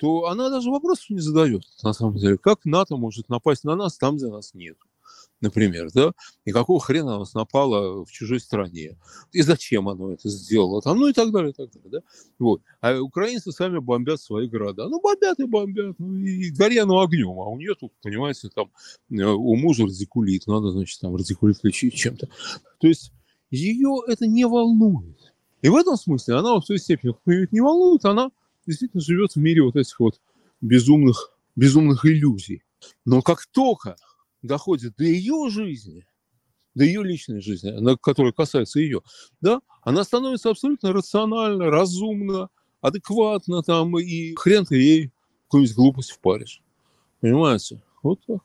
то 0.00 0.26
она 0.26 0.48
даже 0.48 0.70
вопросов 0.70 1.10
не 1.10 1.20
задает, 1.20 1.62
на 1.82 1.92
самом 1.92 2.16
деле. 2.16 2.38
Как 2.38 2.64
НАТО 2.64 2.96
может 2.96 3.28
напасть 3.28 3.64
на 3.64 3.76
нас 3.76 3.98
там, 3.98 4.16
где 4.16 4.28
нас 4.28 4.54
нет? 4.54 4.76
например, 5.40 5.88
да, 5.94 6.12
и 6.44 6.52
какого 6.52 6.80
хрена 6.80 7.16
оно 7.16 7.26
напало 7.34 8.04
в 8.04 8.10
чужой 8.10 8.40
стране, 8.40 8.98
и 9.32 9.40
зачем 9.42 9.88
оно 9.88 10.12
это 10.12 10.28
сделало, 10.28 10.82
там, 10.82 10.98
ну 10.98 11.08
и 11.08 11.12
так 11.12 11.32
далее, 11.32 11.50
и 11.50 11.54
так 11.54 11.70
далее, 11.72 11.90
да, 11.90 12.00
вот. 12.38 12.60
А 12.80 13.00
украинцы 13.00 13.50
сами 13.50 13.78
бомбят 13.78 14.20
свои 14.20 14.48
города, 14.48 14.88
ну 14.88 15.00
бомбят 15.00 15.40
и 15.40 15.44
бомбят, 15.44 15.96
ну 15.98 16.14
и 16.14 16.50
гори 16.50 16.78
оно 16.78 17.00
огнем, 17.00 17.40
а 17.40 17.48
у 17.48 17.56
нее 17.56 17.74
тут, 17.74 17.92
понимаете, 18.02 18.50
там, 18.54 18.70
э, 19.10 19.24
у 19.24 19.56
мужа 19.56 19.84
радикулит, 19.84 20.46
надо, 20.46 20.72
значит, 20.72 21.00
там 21.00 21.16
радикулит 21.16 21.58
лечить 21.62 21.94
чем-то, 21.94 22.28
то 22.78 22.86
есть 22.86 23.12
ее 23.50 23.96
это 24.06 24.26
не 24.26 24.46
волнует. 24.46 25.32
И 25.62 25.68
в 25.68 25.76
этом 25.76 25.96
смысле 25.96 26.36
она 26.36 26.58
в 26.58 26.64
той 26.64 26.78
степени, 26.78 27.14
не 27.50 27.60
волнует, 27.60 28.04
она 28.04 28.30
действительно 28.66 29.02
живет 29.02 29.32
в 29.32 29.36
мире 29.36 29.62
вот 29.62 29.76
этих 29.76 29.98
вот 30.00 30.20
безумных, 30.60 31.32
безумных 31.56 32.04
иллюзий. 32.04 32.62
Но 33.04 33.22
как 33.22 33.46
только 33.46 33.96
доходит 34.42 34.94
до 34.96 35.04
ее 35.04 35.50
жизни, 35.50 36.06
до 36.74 36.84
ее 36.84 37.02
личной 37.02 37.40
жизни, 37.40 37.72
которая 38.00 38.32
касается 38.32 38.80
ее, 38.80 39.02
да, 39.40 39.60
она 39.82 40.04
становится 40.04 40.50
абсолютно 40.50 40.92
рационально, 40.92 41.66
разумно, 41.66 42.48
адекватно 42.80 43.62
там, 43.62 43.98
и 43.98 44.34
хрен 44.36 44.64
ты 44.64 44.76
ей 44.76 45.10
какую-нибудь 45.44 45.76
глупость 45.76 46.10
впаришь. 46.12 46.62
Понимаете? 47.20 47.82
Вот 48.02 48.20
так. 48.26 48.40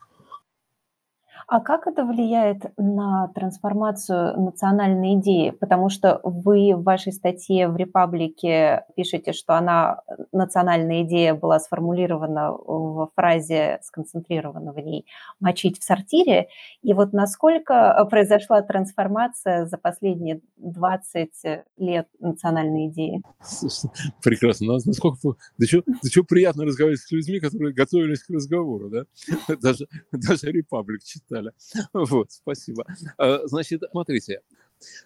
А 1.48 1.60
как 1.60 1.86
это 1.86 2.04
влияет 2.04 2.72
на 2.76 3.28
трансформацию 3.28 4.40
национальной 4.40 5.14
идеи? 5.14 5.50
Потому 5.50 5.90
что 5.90 6.20
вы 6.24 6.74
в 6.74 6.82
вашей 6.82 7.12
статье 7.12 7.68
в 7.68 7.76
«Репаблике» 7.76 8.84
пишете, 8.96 9.32
что 9.32 9.54
она, 9.54 10.00
национальная 10.32 11.04
идея 11.04 11.34
была 11.34 11.60
сформулирована 11.60 12.50
в 12.50 13.10
фразе, 13.14 13.78
сконцентрирована 13.82 14.72
в 14.72 14.78
ней, 14.78 15.06
«мочить 15.38 15.78
в 15.78 15.84
сортире». 15.84 16.48
И 16.82 16.92
вот 16.94 17.12
насколько 17.12 18.04
произошла 18.10 18.60
трансформация 18.62 19.66
за 19.66 19.78
последние 19.78 20.40
20 20.56 21.30
лет 21.76 22.08
национальной 22.18 22.88
идеи? 22.88 23.22
Прекрасно. 24.24 24.78
Насколько... 24.84 25.38
Да 25.58 25.66
что, 25.66 25.82
да 25.86 26.10
что 26.10 26.24
приятно 26.24 26.64
разговаривать 26.64 27.02
с 27.02 27.12
людьми, 27.12 27.38
которые 27.38 27.72
готовились 27.72 28.24
к 28.24 28.30
разговору, 28.30 28.90
да? 28.90 29.04
Даже, 29.62 29.86
даже 30.12 30.50
«Репаблик» 30.50 31.02
читали 31.04 31.35
далее. 31.36 31.52
Вот, 31.92 32.32
спасибо. 32.32 32.84
А, 33.18 33.46
значит, 33.46 33.82
смотрите, 33.90 34.42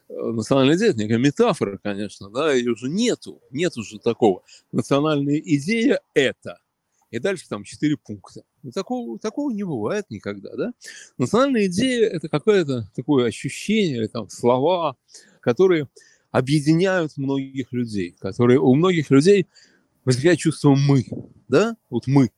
национальная 0.09 0.77
идея– 0.77 0.91
это 0.91 0.99
некая 0.99 1.19
метафора, 1.19 1.79
конечно, 1.83 2.31
да, 2.31 2.53
ее 2.53 2.73
уже 2.73 2.89
нету, 2.89 3.41
нет 3.51 3.77
уже 3.77 3.99
такого. 3.99 4.43
Национальная 4.73 5.39
идея– 5.39 6.01
это. 6.15 6.59
И 7.11 7.19
дальше 7.19 7.49
там 7.49 7.65
четыре 7.65 7.97
пункта. 7.97 8.43
Такого, 8.73 9.19
такого 9.19 9.51
не 9.51 9.65
бывает 9.65 10.07
никогда, 10.11 10.55
да. 10.55 10.73
Национальная 11.19 11.67
идея– 11.67 12.09
это 12.11 12.29
какое-то 12.29 12.89
такое 12.95 13.27
ощущение, 13.27 14.07
там, 14.09 14.29
слова, 14.29 14.97
которые 15.41 15.89
объединяют 16.31 17.17
многих 17.17 17.73
людей, 17.73 18.17
которые 18.21 18.61
у 18.61 18.75
многих 18.75 19.11
людей 19.11 19.49
возникает 20.05 20.39
чувство 20.39 20.75
«мы», 20.75 21.05
да, 21.49 21.77
вот 21.91 22.07
мы. 22.07 22.31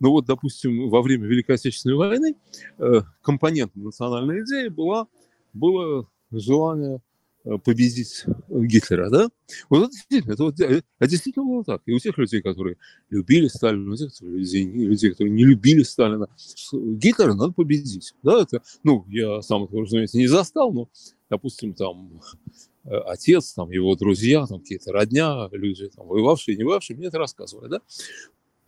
Но 0.00 0.10
вот, 0.10 0.24
допустим, 0.24 0.88
во 0.88 1.02
время 1.02 1.26
Великой 1.26 1.56
Отечественной 1.56 1.96
войны 1.96 2.34
э, 2.78 3.02
компонентом 3.22 3.84
национальной 3.84 4.42
идеи 4.42 4.68
была, 4.68 5.06
было 5.52 6.08
желание 6.30 7.00
э, 7.44 7.58
победить 7.58 8.24
Гитлера, 8.48 9.10
да? 9.10 9.28
Вот 9.68 9.84
это 9.84 9.90
действительно, 9.92 10.32
это, 10.32 10.44
вот, 10.44 10.60
это 10.60 10.82
действительно 11.00 11.44
было 11.44 11.64
так. 11.64 11.82
И 11.84 11.92
у 11.92 11.98
тех 11.98 12.16
людей, 12.16 12.40
которые 12.40 12.78
любили 13.10 13.48
Сталина, 13.48 13.92
у 13.92 13.96
тех 13.96 14.10
людей, 14.22 14.64
людей, 14.64 15.10
которые 15.10 15.32
не 15.32 15.44
любили 15.44 15.82
Сталина, 15.82 16.26
Гитлера 16.72 17.34
надо 17.34 17.52
победить, 17.52 18.14
да? 18.22 18.42
Это, 18.42 18.62
ну, 18.82 19.04
я 19.08 19.42
сам 19.42 19.64
это, 19.64 19.76
разумеется, 19.76 20.16
не 20.16 20.26
застал, 20.26 20.72
но, 20.72 20.88
допустим, 21.28 21.74
там 21.74 22.20
э, 22.46 22.50
отец, 22.84 23.52
там, 23.54 23.70
его 23.70 23.94
друзья, 23.96 24.46
там, 24.46 24.60
какие-то 24.60 24.92
родня, 24.92 25.48
люди, 25.52 25.88
там, 25.88 26.06
воевавшие, 26.06 26.56
не 26.56 26.64
воевавшие, 26.64 26.96
мне 26.96 27.06
это 27.08 27.18
рассказывали, 27.18 27.68
да? 27.68 27.80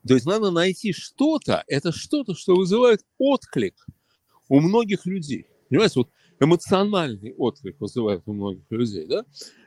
То 0.07 0.15
есть 0.15 0.27
надо 0.27 0.51
найти 0.51 0.93
что-то, 0.93 1.65
это 1.67 1.93
что-то, 1.93 2.35
что 2.35 2.55
вызывает 2.55 3.05
отклик 3.19 3.75
у 4.49 4.61
многих 4.61 5.05
людей. 5.07 5.47
Понимаете, 5.69 6.01
вот 6.01 6.11
эмоциональный 6.41 7.35
отклик 7.35 7.81
вызывает 7.81 8.23
у 8.27 8.33
многих 8.33 8.65
людей, 8.71 9.07
да? 9.07 9.25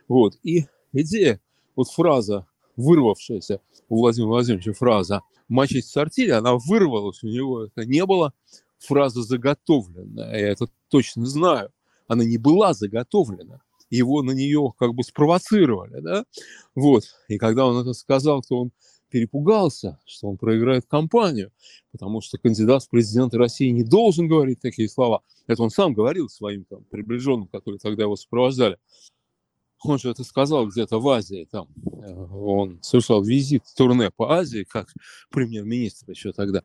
Вот, 0.08 0.38
и 0.44 0.66
идея, 0.94 1.42
вот 1.76 1.90
фраза, 1.90 2.48
вырвавшаяся 2.76 3.62
у 3.90 3.98
Владимира 3.98 4.30
Владимировича 4.30 4.74
фраза 4.74 5.22
«мочить 5.48 5.86
в 5.86 5.92
сортире», 5.92 6.36
она 6.36 6.56
вырвалась 6.56 7.22
у 7.24 7.28
него, 7.28 7.66
это 7.66 7.86
не 7.86 8.06
было 8.06 8.34
фраза 8.80 9.22
заготовленная, 9.22 10.40
я 10.40 10.50
это 10.50 10.68
точно 10.88 11.26
знаю, 11.26 11.72
она 12.08 12.24
не 12.24 12.38
была 12.38 12.74
заготовлена, 12.74 13.62
его 13.90 14.22
на 14.22 14.32
нее 14.32 14.74
как 14.78 14.94
бы 14.94 15.04
спровоцировали, 15.04 16.00
да, 16.02 16.26
вот, 16.76 17.04
и 17.28 17.38
когда 17.38 17.66
он 17.66 17.82
это 17.82 17.94
сказал, 17.94 18.42
то 18.42 18.62
он 18.62 18.72
перепугался, 19.10 20.00
что 20.06 20.30
он 20.30 20.38
проиграет 20.38 20.86
кампанию, 20.86 21.52
потому 21.92 22.22
что 22.22 22.38
кандидат 22.38 22.84
в 22.84 22.90
президенты 22.90 23.38
России 23.38 23.70
не 23.70 23.84
должен 23.84 24.28
говорить 24.28 24.62
такие 24.62 24.88
слова. 24.88 25.22
Это 25.48 25.64
он 25.64 25.72
сам 25.72 25.94
говорил 25.94 26.30
своим 26.30 26.64
там, 26.66 26.84
приближенным, 26.86 27.48
которые 27.48 27.80
тогда 27.80 28.04
его 28.04 28.16
сопровождали. 28.16 28.78
Он 29.82 29.98
же 29.98 30.10
это 30.10 30.26
сказал 30.26 30.68
где-то 30.68 31.00
в 31.00 31.08
Азии, 31.08 31.48
там, 31.50 31.70
он 32.34 32.80
совершал 32.82 33.24
визит, 33.24 33.64
турне 33.78 34.12
по 34.12 34.34
Азии, 34.34 34.66
как 34.70 34.90
премьер-министр 35.32 36.12
еще 36.12 36.34
тогда. 36.34 36.64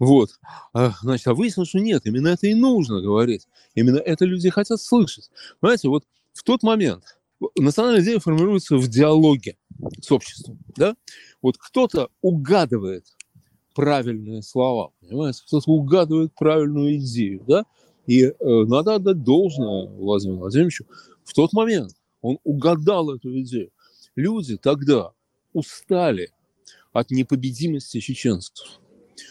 Вот, 0.00 0.30
а, 0.72 0.92
значит, 1.00 1.28
а 1.28 1.34
выяснилось, 1.34 1.68
что 1.68 1.78
нет, 1.78 2.06
именно 2.06 2.28
это 2.28 2.48
и 2.48 2.54
нужно 2.54 3.00
говорить. 3.00 3.46
Именно 3.76 3.98
это 3.98 4.24
люди 4.24 4.50
хотят 4.50 4.80
слышать. 4.80 5.30
Понимаете, 5.60 5.88
вот 5.88 6.04
в 6.36 6.42
тот 6.42 6.62
момент 6.62 7.18
национальная 7.58 8.02
идея 8.02 8.20
формируется 8.20 8.76
в 8.76 8.86
диалоге 8.88 9.56
с 10.00 10.12
обществом, 10.12 10.58
да? 10.76 10.94
Вот 11.42 11.56
кто-то 11.58 12.10
угадывает 12.20 13.06
правильные 13.74 14.42
слова, 14.42 14.92
понимаете, 15.00 15.42
кто-то 15.46 15.70
угадывает 15.70 16.34
правильную 16.34 16.98
идею, 16.98 17.42
да? 17.46 17.64
И 18.06 18.22
э, 18.22 18.34
надо 18.40 18.96
отдать 18.96 19.22
должное 19.22 19.88
Владимиру 19.88 20.38
Владимировичу. 20.38 20.86
В 21.24 21.32
тот 21.32 21.52
момент 21.52 21.92
он 22.20 22.38
угадал 22.44 23.10
эту 23.10 23.40
идею. 23.40 23.70
Люди 24.14 24.56
тогда 24.56 25.12
устали 25.52 26.30
от 26.92 27.10
непобедимости 27.10 28.00
чеченцев. 28.00 28.78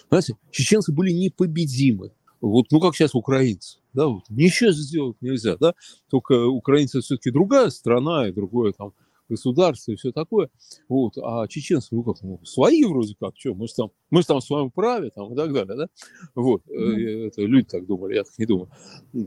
Знаете, 0.10 0.38
чеченцы 0.52 0.92
были 0.92 1.12
непобедимы. 1.12 2.12
Вот, 2.42 2.66
ну, 2.72 2.80
как 2.80 2.96
сейчас 2.96 3.16
украинцы. 3.16 3.80
Да, 3.96 4.08
вот, 4.08 4.30
ничего 4.30 4.72
сделать 4.72 5.16
нельзя, 5.22 5.56
да, 5.56 5.74
только 6.10 6.48
украинцы 6.48 7.00
все-таки 7.00 7.32
другая 7.32 7.70
страна 7.70 8.28
и 8.28 8.34
другое 8.34 8.74
там 8.74 8.94
государство 9.30 9.94
и 9.94 9.96
все 9.96 10.12
такое. 10.12 10.50
Вот. 10.90 11.18
А 11.18 11.48
чеченцы, 11.48 11.96
ну 11.96 12.04
как, 12.04 12.22
ну, 12.22 12.44
свои 12.44 12.84
вроде 12.84 13.16
как, 13.20 13.34
что, 13.38 13.56
мы 13.56 13.68
же 13.68 13.74
там, 13.74 13.92
мы 14.10 14.22
же 14.22 14.28
там 14.28 14.40
в 14.40 14.44
своем 14.44 14.70
праве 14.70 15.12
там, 15.12 15.34
и 15.34 15.36
так 15.36 15.54
далее, 15.54 15.78
да? 15.78 15.88
Вот. 16.36 16.62
Mm-hmm. 16.68 17.28
Это 17.28 17.42
люди 17.44 17.68
так 17.68 17.86
думали, 17.88 18.16
я 18.16 18.24
так 18.24 18.38
не 18.38 18.46
думаю, 18.46 18.70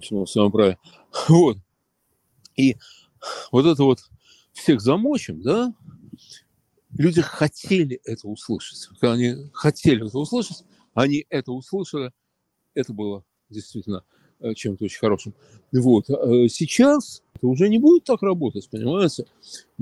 что 0.03 0.25
в 0.25 0.31
своем 0.31 0.53
праве. 0.53 0.79
Вот. 1.29 1.57
И 2.57 2.77
вот 3.51 3.67
это 3.67 3.83
вот 3.83 4.01
всех 4.53 4.81
замочим, 4.81 5.41
да, 5.41 5.75
люди 6.91 7.23
хотели 7.23 8.01
это 8.05 8.29
услышать. 8.29 8.87
Когда 9.01 9.15
они 9.15 9.35
хотели 9.53 10.07
это 10.07 10.19
услышать, 10.19 10.65
они 10.95 11.25
это 11.31 11.53
услышали, 11.53 12.13
это 12.75 12.93
было 12.93 13.25
действительно 13.49 14.05
чем-то 14.55 14.85
очень 14.85 14.99
хорошим. 14.99 15.35
Вот. 15.73 16.09
А 16.11 16.49
сейчас 16.49 17.23
это 17.35 17.47
уже 17.47 17.69
не 17.69 17.79
будет 17.79 18.05
так 18.05 18.23
работать, 18.23 18.69
понимаете? 18.71 19.27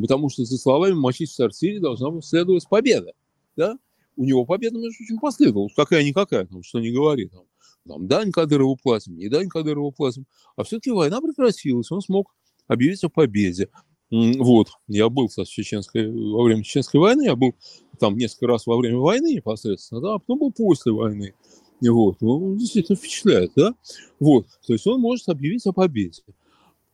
Потому 0.00 0.28
что 0.28 0.44
за 0.44 0.58
словами 0.58 0.94
мочить 0.94 1.30
в 1.30 1.34
сортире 1.34 1.80
должна 1.80 2.20
следовать 2.22 2.68
победа. 2.68 3.12
Да? 3.56 3.78
У 4.16 4.24
него 4.24 4.44
победа, 4.44 4.78
между 4.78 4.98
прочим, 4.98 5.18
последовала. 5.18 5.68
Какая-никакая, 5.74 6.46
там, 6.46 6.62
что 6.62 6.80
не 6.80 6.90
говори. 6.90 7.28
Там, 7.28 7.44
там, 7.86 8.06
дань 8.06 8.32
Кадырову 8.32 8.76
платим, 8.76 9.16
не 9.16 9.28
дань 9.28 9.48
Кадырову 9.48 9.92
платим. 9.92 10.26
А 10.56 10.64
все-таки 10.64 10.90
война 10.90 11.20
прекратилась, 11.20 11.90
он 11.90 12.00
смог 12.00 12.34
объявить 12.66 13.04
о 13.04 13.08
победе. 13.08 13.68
Вот, 14.10 14.68
я 14.86 15.08
был, 15.08 15.28
в 15.28 15.44
чеченской, 15.46 16.08
во 16.08 16.44
время 16.44 16.62
Чеченской 16.62 17.00
войны, 17.00 17.24
я 17.24 17.34
был 17.34 17.56
там 17.98 18.16
несколько 18.16 18.46
раз 18.46 18.66
во 18.66 18.76
время 18.76 18.98
войны 18.98 19.34
непосредственно, 19.34 20.00
да, 20.00 20.14
а 20.14 20.18
потом 20.18 20.38
был 20.38 20.52
после 20.52 20.92
войны. 20.92 21.34
Вот, 21.80 22.16
ну, 22.20 22.56
действительно 22.56 22.96
впечатляет, 22.96 23.52
да? 23.54 23.74
Вот, 24.18 24.46
то 24.66 24.72
есть 24.72 24.86
он 24.86 25.00
может 25.00 25.28
объявить 25.28 25.66
о 25.66 25.72
победе. 25.72 26.22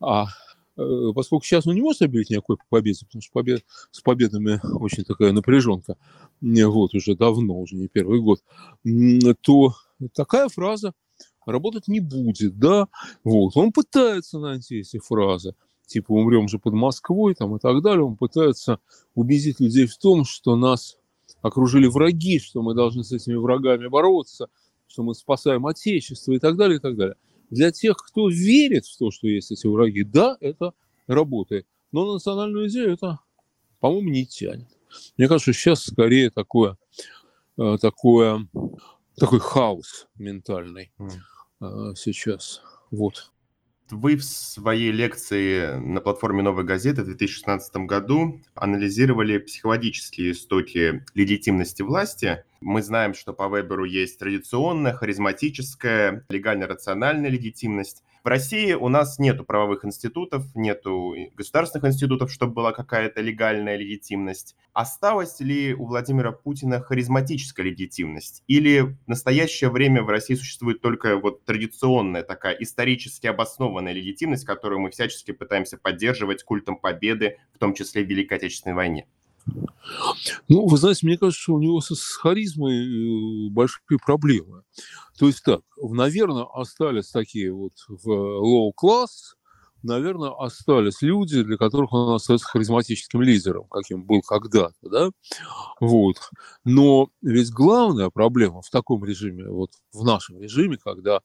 А 0.01 0.27
э, 0.77 1.13
поскольку 1.15 1.45
сейчас 1.45 1.67
он 1.67 1.75
не 1.75 1.81
может 1.81 2.03
объявить 2.03 2.31
никакой 2.31 2.57
победы, 2.69 2.99
потому 3.07 3.23
что 3.23 3.33
побед, 3.33 3.65
с 3.93 4.01
победами 4.01 4.61
очень 4.81 5.05
такая 5.05 5.33
напряженка, 5.33 5.97
вот, 6.41 6.95
уже 6.95 7.15
давно, 7.15 7.61
уже 7.61 7.77
не 7.77 7.87
первый 7.87 8.21
год, 8.21 8.41
то 9.43 9.75
такая 10.15 10.49
фраза 10.49 10.95
работать 11.47 11.87
не 11.87 12.01
будет, 12.01 12.59
да, 12.59 12.89
вот, 13.23 13.57
он 13.57 13.73
пытается 13.73 14.41
найти 14.41 14.81
эти 14.81 14.99
фразы, 14.99 15.55
типа 15.87 16.11
умрем 16.13 16.49
же 16.49 16.59
под 16.59 16.75
Москвой 16.75 17.35
там 17.35 17.55
и 17.57 17.61
так 17.61 17.83
далее, 17.83 18.05
он 18.05 18.17
пытается 18.17 18.81
убедить 19.15 19.61
людей 19.61 19.87
в 19.87 19.97
том, 19.97 20.25
что 20.25 20.57
нас 20.57 20.97
окружили 21.41 21.87
враги, 21.87 22.39
что 22.39 22.63
мы 22.63 22.75
должны 22.75 23.05
с 23.05 23.13
этими 23.13 23.35
врагами 23.35 23.89
бороться, 23.89 24.49
что 24.93 25.03
мы 25.03 25.15
спасаем 25.15 25.67
Отечество 25.67 26.33
и 26.33 26.39
так 26.39 26.57
далее, 26.57 26.77
и 26.77 26.81
так 26.81 26.97
далее. 26.97 27.17
Для 27.51 27.71
тех, 27.71 27.97
кто 27.97 28.29
верит 28.29 28.87
в 28.87 28.99
то, 28.99 29.11
что 29.11 29.27
есть 29.27 29.51
эти 29.51 29.67
враги, 29.67 30.05
да, 30.05 30.37
это 30.41 30.75
работает. 31.07 31.67
Но 31.93 32.07
на 32.07 32.15
национальную 32.15 32.69
идею 32.69 32.93
это, 32.93 33.21
по-моему, 33.81 34.11
не 34.11 34.27
тянет. 34.27 34.69
Мне 35.17 35.29
кажется, 35.29 35.53
сейчас 35.53 35.85
скорее 35.85 36.31
такое, 36.31 36.77
э, 37.59 37.77
такое, 37.81 38.47
такой 39.17 39.41
хаос 39.41 40.09
ментальный 40.17 40.93
mm. 40.99 41.95
сейчас. 41.97 42.61
Вот. 42.91 43.33
Вы 43.91 44.17
в 44.17 44.25
своей 44.25 44.91
лекции 44.91 45.77
на 45.77 46.01
платформе 46.01 46.43
«Новой 46.43 46.65
газеты» 46.65 47.03
в 47.03 47.07
2016 47.07 47.77
году 47.87 48.41
анализировали 48.55 49.39
психологические 49.39 50.33
истоки 50.33 51.05
легитимности 51.15 51.83
власти. 51.83 52.45
Мы 52.65 52.81
знаем, 52.81 53.13
что 53.13 53.33
по 53.33 53.49
Веберу 53.49 53.85
есть 53.85 54.21
традиционная, 54.21 54.93
харизматическая, 54.93 56.25
легально-рациональная 56.29 57.29
легитимность. 57.29 58.05
В 58.23 58.29
России 58.29 58.73
у 58.73 58.89
нас 58.89 59.19
нет 59.19 59.45
правовых 59.49 59.85
институтов, 59.85 60.45
нет 60.55 60.85
государственных 61.35 61.89
институтов, 61.89 62.31
чтобы 62.31 62.53
была 62.53 62.71
какая-то 62.71 63.21
легальная 63.21 63.75
легитимность. 63.75 64.55
Осталась 64.73 65.41
ли 65.41 65.75
у 65.75 65.87
Владимира 65.87 66.31
Путина 66.31 66.81
харизматическая 66.81 67.67
легитимность? 67.67 68.45
Или 68.47 68.81
в 68.83 68.97
настоящее 69.09 69.71
время 69.71 70.05
в 70.05 70.09
России 70.09 70.37
существует 70.37 70.81
только 70.81 71.17
вот 71.17 71.45
традиционная 71.45 72.23
такая 72.23 72.55
исторически 72.55 73.27
обоснованная 73.27 73.93
легитимность, 73.93 74.45
которую 74.45 74.81
мы 74.81 74.91
всячески 74.91 75.33
пытаемся 75.33 75.79
поддерживать 75.79 76.45
культом 76.45 76.77
победы, 76.77 77.39
в 77.53 77.59
том 77.59 77.75
числе 77.75 78.05
в 78.05 78.09
Великой 78.09 78.39
Отечественной 78.39 78.77
войне? 78.77 79.09
Ну, 80.49 80.67
вы 80.67 80.77
знаете, 80.77 81.07
мне 81.07 81.19
кажется, 81.19 81.41
что 81.41 81.55
у 81.55 81.61
него 81.61 81.81
с 81.81 82.17
харизмой 82.17 83.49
э, 83.49 83.51
большие 83.51 83.99
проблемы. 84.05 84.63
То 85.19 85.27
есть 85.27 85.43
так, 85.43 85.63
наверное, 85.77 86.47
остались 86.53 87.11
такие 87.11 87.53
вот 87.53 87.73
в 87.89 88.09
low-class, 88.09 89.37
наверное, 89.83 90.31
остались 90.31 91.03
люди, 91.03 91.43
для 91.43 91.57
которых 91.57 91.93
он 91.93 92.15
остается 92.15 92.47
харизматическим 92.47 93.21
лидером, 93.21 93.67
каким 93.69 94.05
был 94.05 94.23
когда-то, 94.23 94.75
да, 94.83 95.11
вот. 95.81 96.17
Но 96.65 97.09
ведь 97.21 97.51
главная 97.51 98.11
проблема 98.11 98.63
в 98.63 98.71
таком 98.71 99.05
режиме, 99.05 99.49
вот 99.49 99.73
в 99.93 100.05
нашем 100.05 100.41
режиме, 100.41 100.79
когда 100.83 101.21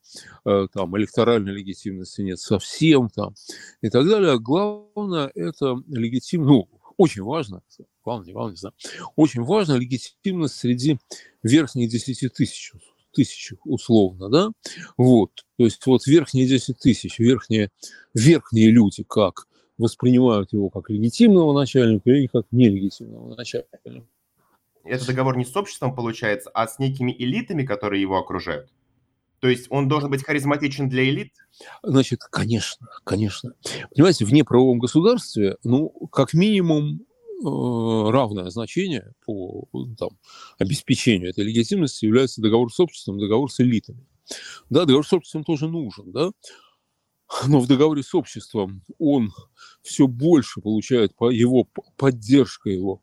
э, 0.46 0.68
там 0.74 0.98
электоральной 0.98 1.54
легитимности 1.54 2.22
нет 2.22 2.40
совсем 2.40 3.10
там 3.10 3.36
и 3.82 3.90
так 3.90 4.08
далее, 4.08 4.40
главное 4.40 5.32
это 5.36 5.76
легитимность, 5.88 6.50
ну, 6.50 6.68
очень 6.98 7.24
важно, 7.24 7.62
главное, 8.08 8.28
не 8.28 8.34
главное, 8.34 8.52
не 8.52 8.58
знаю, 8.58 8.74
очень 9.18 9.44
важно 9.44 9.74
легитимность 9.74 10.56
среди 10.56 10.98
верхних 11.44 11.90
10 11.90 12.34
тысяч, 12.34 12.72
тысяч 13.12 13.54
условно, 13.66 14.30
да, 14.30 14.52
вот, 14.96 15.32
то 15.58 15.66
есть 15.66 15.86
вот 15.86 16.08
верхние 16.08 16.48
10 16.48 16.80
тысяч, 16.80 17.20
верхние, 17.20 17.70
верхние 18.14 18.72
люди 18.72 19.04
как 19.04 19.48
воспринимают 19.78 20.54
его 20.54 20.70
как 20.70 20.90
легитимного 20.90 21.54
начальника 21.54 22.10
или 22.10 22.28
как 22.28 22.46
нелегитимного 22.52 23.36
начальника. 23.36 23.78
Это 24.86 25.06
договор 25.06 25.36
не 25.36 25.44
с 25.44 25.54
обществом 25.58 25.94
получается, 25.94 26.50
а 26.54 26.66
с 26.66 26.80
некими 26.80 27.12
элитами, 27.12 27.66
которые 27.66 28.02
его 28.02 28.18
окружают? 28.18 28.72
То 29.40 29.50
есть 29.50 29.68
он 29.70 29.90
должен 29.90 30.10
быть 30.10 30.24
харизматичен 30.24 30.88
для 30.88 31.04
элит? 31.10 31.34
Значит, 31.84 32.22
конечно, 32.24 32.88
конечно. 33.04 33.52
Понимаете, 33.94 34.24
в 34.24 34.32
неправовом 34.32 34.80
государстве, 34.80 35.58
ну, 35.64 35.90
как 36.12 36.34
минимум, 36.34 37.02
равное 37.44 38.50
значение 38.50 39.14
по 39.26 39.68
там, 39.98 40.10
обеспечению 40.58 41.30
этой 41.30 41.44
легитимности 41.44 42.06
является 42.06 42.42
договор 42.42 42.72
с 42.74 42.80
обществом, 42.80 43.20
договор 43.20 43.52
с 43.52 43.60
элитами. 43.60 44.06
Да, 44.70 44.82
договор 44.86 45.06
с 45.06 45.14
обществом 45.14 45.44
тоже 45.44 45.68
нужен, 45.68 46.12
да, 46.12 46.32
но 47.48 47.60
в 47.60 47.68
договоре 47.68 48.04
с 48.04 48.14
обществом 48.16 48.82
он 48.98 49.32
все 49.82 50.08
больше 50.08 50.62
получает, 50.62 51.16
по 51.16 51.30
его 51.30 51.68
поддержка 51.98 52.70
его 52.70 53.02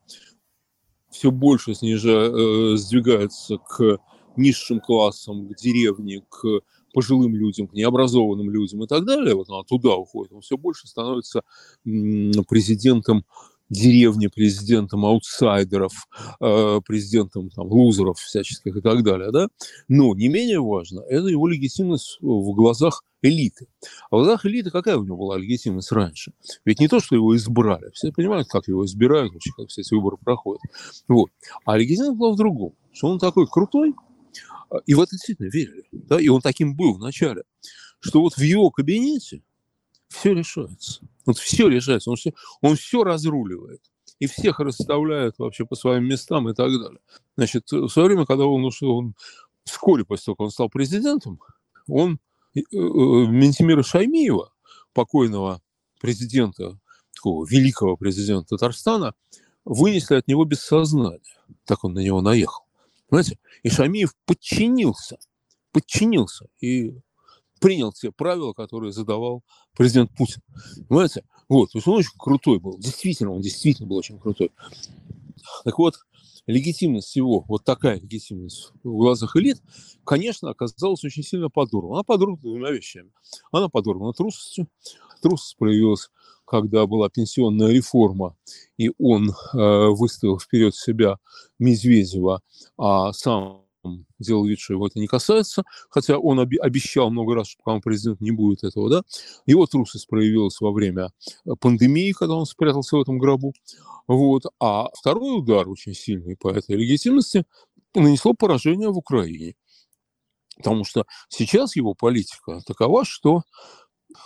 все 1.10 1.30
больше 1.30 1.74
снижа, 1.74 2.30
э, 2.32 2.76
сдвигается 2.76 3.58
к 3.58 3.98
низшим 4.36 4.80
классам, 4.80 5.48
к 5.48 5.56
деревне, 5.56 6.24
к 6.28 6.60
пожилым 6.92 7.36
людям, 7.36 7.68
к 7.68 7.74
необразованным 7.74 8.50
людям 8.50 8.82
и 8.82 8.86
так 8.86 9.04
далее, 9.04 9.34
вот 9.34 9.48
она 9.48 9.62
туда 9.62 9.94
уходит, 9.94 10.32
он 10.32 10.40
все 10.40 10.56
больше 10.56 10.88
становится 10.88 11.42
президентом 11.84 13.24
деревни, 13.74 14.28
президентом 14.28 15.04
аутсайдеров, 15.04 15.92
э, 16.40 16.80
президентом 16.86 17.50
там, 17.50 17.66
лузеров 17.66 18.18
всяческих 18.18 18.76
и 18.76 18.80
так 18.80 19.02
далее. 19.02 19.30
Да? 19.30 19.48
Но 19.88 20.14
не 20.14 20.28
менее 20.28 20.60
важно, 20.60 21.00
это 21.00 21.26
его 21.26 21.46
легитимность 21.48 22.18
в 22.20 22.54
глазах 22.54 23.02
элиты. 23.20 23.66
А 24.10 24.16
в 24.16 24.18
глазах 24.20 24.46
элиты 24.46 24.70
какая 24.70 24.96
у 24.96 25.04
него 25.04 25.16
была 25.16 25.36
легитимность 25.36 25.92
раньше? 25.92 26.32
Ведь 26.64 26.80
не 26.80 26.88
то, 26.88 27.00
что 27.00 27.16
его 27.16 27.36
избрали. 27.36 27.90
Все 27.92 28.12
понимают, 28.12 28.48
как 28.48 28.68
его 28.68 28.84
избирают, 28.84 29.32
вообще, 29.32 29.50
как 29.56 29.68
все 29.68 29.80
эти 29.80 29.94
выборы 29.94 30.16
проходят. 30.16 30.62
Вот. 31.08 31.30
А 31.64 31.76
легитимность 31.76 32.18
была 32.18 32.32
в 32.32 32.36
другом, 32.36 32.74
что 32.92 33.08
он 33.08 33.18
такой 33.18 33.46
крутой, 33.46 33.94
и 34.86 34.94
в 34.94 35.00
это 35.00 35.12
действительно 35.12 35.48
верили. 35.48 35.84
Да? 35.92 36.20
И 36.20 36.28
он 36.28 36.40
таким 36.40 36.76
был 36.76 36.94
вначале, 36.94 37.42
что 38.00 38.20
вот 38.20 38.34
в 38.34 38.40
его 38.40 38.70
кабинете 38.70 39.42
все 40.08 40.34
решается. 40.34 41.00
Вот 41.26 41.38
все 41.38 41.68
решается. 41.68 42.10
Он 42.10 42.16
все, 42.16 42.32
он 42.60 42.76
все 42.76 43.04
разруливает. 43.04 43.80
И 44.18 44.26
всех 44.26 44.60
расставляет 44.60 45.38
вообще 45.38 45.64
по 45.66 45.74
своим 45.74 46.04
местам 46.04 46.48
и 46.48 46.54
так 46.54 46.70
далее. 46.70 47.00
Значит, 47.36 47.70
в 47.72 47.88
свое 47.88 48.08
время, 48.08 48.26
когда 48.26 48.46
он 48.46 48.64
ушел, 48.64 48.96
он 48.96 49.14
вскоре 49.64 50.04
после 50.04 50.26
того, 50.26 50.36
как 50.36 50.44
он 50.44 50.50
стал 50.50 50.68
президентом, 50.68 51.40
он 51.88 52.20
э, 52.54 52.60
э, 52.60 52.62
Ментимира 52.72 53.82
Шаймиева, 53.82 54.52
покойного 54.92 55.60
президента, 56.00 56.78
такого 57.14 57.46
великого 57.46 57.96
президента 57.96 58.56
Татарстана, 58.56 59.14
вынесли 59.64 60.16
от 60.16 60.28
него 60.28 60.44
без 60.44 60.60
сознания. 60.60 61.20
Так 61.64 61.84
он 61.84 61.94
на 61.94 62.00
него 62.00 62.20
наехал. 62.20 62.64
Понимаете? 63.08 63.38
И 63.62 63.70
Шамиев 63.70 64.14
подчинился. 64.26 65.18
Подчинился. 65.72 66.46
И 66.60 67.00
принял 67.64 67.94
те 67.94 68.12
правила, 68.12 68.52
которые 68.52 68.92
задавал 68.92 69.42
президент 69.74 70.14
Путин. 70.14 70.42
Понимаете? 70.86 71.24
Вот, 71.48 71.72
то 71.72 71.78
есть 71.78 71.88
он 71.88 71.94
очень 71.94 72.10
крутой 72.18 72.60
был. 72.60 72.78
Действительно, 72.78 73.32
он 73.32 73.40
действительно 73.40 73.88
был 73.88 73.96
очень 73.96 74.18
крутой. 74.18 74.50
Так 75.64 75.78
вот, 75.78 75.94
легитимность 76.46 77.16
его, 77.16 77.42
вот 77.48 77.64
такая 77.64 77.98
легитимность 77.98 78.70
в 78.82 78.90
глазах 78.98 79.34
элит, 79.36 79.62
конечно, 80.04 80.50
оказалась 80.50 81.02
очень 81.04 81.22
сильно 81.22 81.48
подорвана. 81.48 81.94
Она 81.94 82.02
подорвана 82.02 82.38
двумя 82.42 82.70
вещами. 82.70 83.10
Она 83.50 83.70
подорвана 83.70 84.12
трусостью. 84.12 84.68
Трусость 85.22 85.56
проявилась, 85.56 86.10
когда 86.44 86.86
была 86.86 87.08
пенсионная 87.08 87.68
реформа, 87.68 88.36
и 88.76 88.90
он 88.98 89.30
э, 89.30 89.88
выставил 89.88 90.38
вперед 90.38 90.74
себя 90.74 91.16
Медведева, 91.58 92.42
а 92.76 93.14
сам 93.14 93.63
делал 94.18 94.44
вид, 94.46 94.58
что 94.60 94.74
его 94.74 94.86
это 94.86 94.98
не 94.98 95.06
касается, 95.06 95.64
хотя 95.90 96.18
он 96.18 96.40
обещал 96.40 97.10
много 97.10 97.34
раз, 97.34 97.48
что 97.48 97.58
пока 97.62 97.76
он 97.76 97.82
президент 97.82 98.20
не 98.20 98.30
будет 98.30 98.64
этого, 98.64 98.90
да. 98.90 99.02
Его 99.46 99.66
трусость 99.66 100.08
проявилась 100.08 100.60
во 100.60 100.72
время 100.72 101.10
э, 101.46 101.50
пандемии, 101.60 102.12
когда 102.12 102.34
он 102.34 102.46
спрятался 102.46 102.96
в 102.96 103.00
этом 103.00 103.18
гробу. 103.18 103.54
Вот. 104.06 104.44
А 104.60 104.88
второй 104.94 105.38
удар 105.38 105.68
очень 105.68 105.94
сильный 105.94 106.36
по 106.36 106.50
этой 106.50 106.76
легитимности 106.76 107.44
нанесло 107.94 108.34
поражение 108.34 108.90
в 108.90 108.98
Украине. 108.98 109.54
Потому 110.56 110.84
что 110.84 111.04
сейчас 111.28 111.76
его 111.76 111.94
политика 111.94 112.60
такова, 112.66 113.04
что 113.04 113.42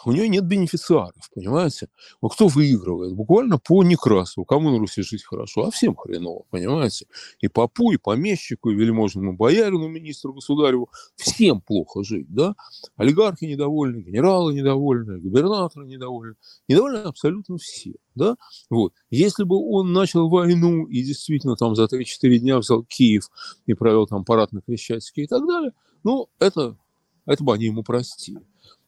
у 0.05 0.13
нее 0.13 0.29
нет 0.29 0.45
бенефициаров, 0.45 1.31
понимаете? 1.35 1.89
Вот 2.21 2.35
кто 2.35 2.49
выигрывает? 2.49 3.15
Буквально 3.15 3.59
по 3.59 3.83
Некрасову. 3.83 4.45
Кому 4.45 4.71
на 4.71 4.79
Руси 4.79 5.03
жить 5.03 5.25
хорошо? 5.25 5.65
А 5.65 5.71
всем 5.71 5.95
хреново, 5.97 6.45
понимаете? 6.51 7.07
И 7.41 7.49
попу, 7.49 7.93
и 7.93 7.97
помещику, 7.97 8.71
и 8.71 8.75
вельможному 8.75 9.35
боярину, 9.35 9.89
министру 9.89 10.33
государеву. 10.33 10.91
Всем 11.17 11.61
плохо 11.61 12.03
жить, 12.03 12.27
да? 12.29 12.55
Олигархи 12.97 13.45
недовольны, 13.45 14.01
генералы 14.01 14.55
недовольны, 14.55 15.19
губернаторы 15.19 15.87
недовольны. 15.87 16.37
Недовольны 16.69 16.99
абсолютно 16.99 17.59
все, 17.59 17.95
да? 18.15 18.37
Вот. 18.71 18.93
Если 19.11 19.45
бы 19.45 19.57
он 19.57 19.93
начал 19.93 20.29
войну 20.29 20.87
и 20.87 21.03
действительно 21.03 21.57
там 21.57 21.75
за 21.75 21.85
3-4 21.85 22.39
дня 22.39 22.59
взял 22.59 22.85
Киев 22.85 23.31
и 23.67 23.75
провел 23.75 24.07
там 24.07 24.25
парад 24.25 24.53
на 24.53 24.61
Крещатике 24.61 25.23
и 25.23 25.27
так 25.27 25.47
далее, 25.47 25.73
ну, 26.05 26.29
это, 26.39 26.77
это 27.27 27.45
бы 27.45 27.55
они 27.55 27.67
ему 27.67 27.83
простили. 27.83 28.41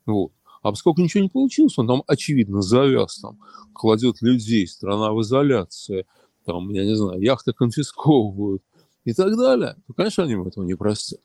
Вот. 0.06 0.32
А 0.62 0.70
поскольку 0.70 1.00
ничего 1.00 1.22
не 1.22 1.30
получилось, 1.30 1.78
он 1.78 1.86
там, 1.86 2.02
очевидно, 2.06 2.60
завяз, 2.60 3.20
там, 3.20 3.38
кладет 3.72 4.20
людей, 4.20 4.66
страна 4.66 5.12
в 5.12 5.20
изоляции, 5.22 6.06
там, 6.44 6.70
я 6.70 6.84
не 6.84 6.94
знаю, 6.94 7.20
яхты 7.20 7.52
конфисковывают 7.52 8.62
и 9.04 9.14
так 9.14 9.36
далее, 9.36 9.76
то, 9.86 9.94
конечно, 9.94 10.24
они 10.24 10.34
этого 10.34 10.64
не 10.64 10.74
простят. 10.74 11.20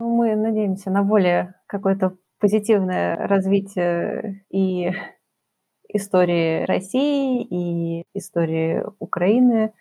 Ну, 0.00 0.14
мы 0.14 0.34
надеемся 0.36 0.90
на 0.90 1.02
более 1.02 1.54
какое-то 1.66 2.16
позитивное 2.38 3.16
развитие 3.16 4.44
и 4.50 4.92
истории 5.88 6.64
России, 6.64 7.42
и 7.42 8.04
истории 8.14 8.84
Украины, 8.98 9.72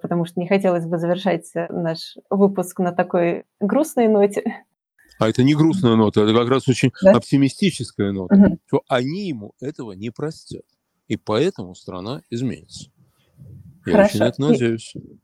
потому 0.00 0.24
что 0.24 0.40
не 0.40 0.48
хотелось 0.48 0.86
бы 0.86 0.98
завершать 0.98 1.50
наш 1.70 2.16
выпуск 2.30 2.78
на 2.80 2.92
такой 2.92 3.44
грустной 3.60 4.08
ноте. 4.08 4.64
А 5.18 5.28
это 5.28 5.42
не 5.42 5.54
грустная 5.54 5.96
нота, 5.96 6.22
это 6.22 6.34
как 6.34 6.48
раз 6.48 6.68
очень 6.68 6.92
да? 7.02 7.12
оптимистическая 7.12 8.12
нота, 8.12 8.34
угу. 8.34 8.58
что 8.66 8.82
они 8.88 9.28
ему 9.28 9.54
этого 9.60 9.92
не 9.92 10.10
простят. 10.10 10.64
И 11.08 11.16
поэтому 11.16 11.74
страна 11.74 12.22
изменится. 12.30 12.90
Я 13.86 13.92
Хорошо. 13.92 14.16
очень 14.16 14.26
это 14.26 14.40
надеюсь. 14.42 14.94
И, 14.96 15.20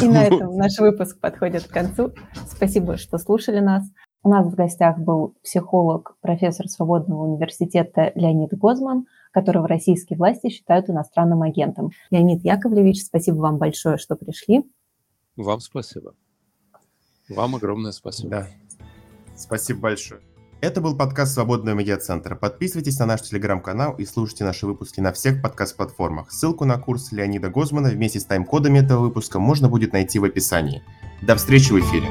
и 0.00 0.08
на 0.08 0.24
этом 0.26 0.56
наш 0.56 0.78
выпуск 0.78 1.18
подходит 1.18 1.64
к 1.64 1.70
концу. 1.70 2.12
Спасибо, 2.48 2.96
что 2.96 3.18
слушали 3.18 3.60
нас. 3.60 3.84
У 4.22 4.28
нас 4.28 4.46
в 4.46 4.54
гостях 4.54 4.98
был 4.98 5.34
психолог, 5.42 6.16
профессор 6.20 6.68
Свободного 6.68 7.24
университета 7.24 8.12
Леонид 8.14 8.50
Гозман, 8.52 9.06
которого 9.32 9.66
российские 9.66 10.16
власти 10.16 10.48
считают 10.48 10.88
иностранным 10.88 11.42
агентом. 11.42 11.90
Леонид 12.10 12.44
Яковлевич, 12.44 13.02
спасибо 13.02 13.38
вам 13.38 13.58
большое, 13.58 13.96
что 13.96 14.14
пришли. 14.14 14.62
Вам 15.36 15.58
спасибо. 15.60 16.14
Вам 17.28 17.56
огромное 17.56 17.92
спасибо. 17.92 18.30
Да. 18.30 18.48
Спасибо 19.36 19.80
большое. 19.80 20.20
Это 20.60 20.80
был 20.80 20.96
подкаст 20.96 21.34
Свободного 21.34 21.74
медиацентра. 21.74 22.36
Подписывайтесь 22.36 22.98
на 23.00 23.06
наш 23.06 23.22
телеграм-канал 23.22 23.96
и 23.96 24.04
слушайте 24.04 24.44
наши 24.44 24.64
выпуски 24.64 25.00
на 25.00 25.12
всех 25.12 25.42
подкаст-платформах. 25.42 26.30
Ссылку 26.30 26.64
на 26.64 26.78
курс 26.78 27.10
Леонида 27.10 27.48
Гозмана 27.48 27.88
вместе 27.88 28.20
с 28.20 28.24
тайм-кодами 28.26 28.78
этого 28.78 29.00
выпуска 29.00 29.40
можно 29.40 29.68
будет 29.68 29.92
найти 29.92 30.20
в 30.20 30.24
описании. 30.24 30.84
До 31.20 31.34
встречи 31.34 31.72
в 31.72 31.80
эфире. 31.80 32.06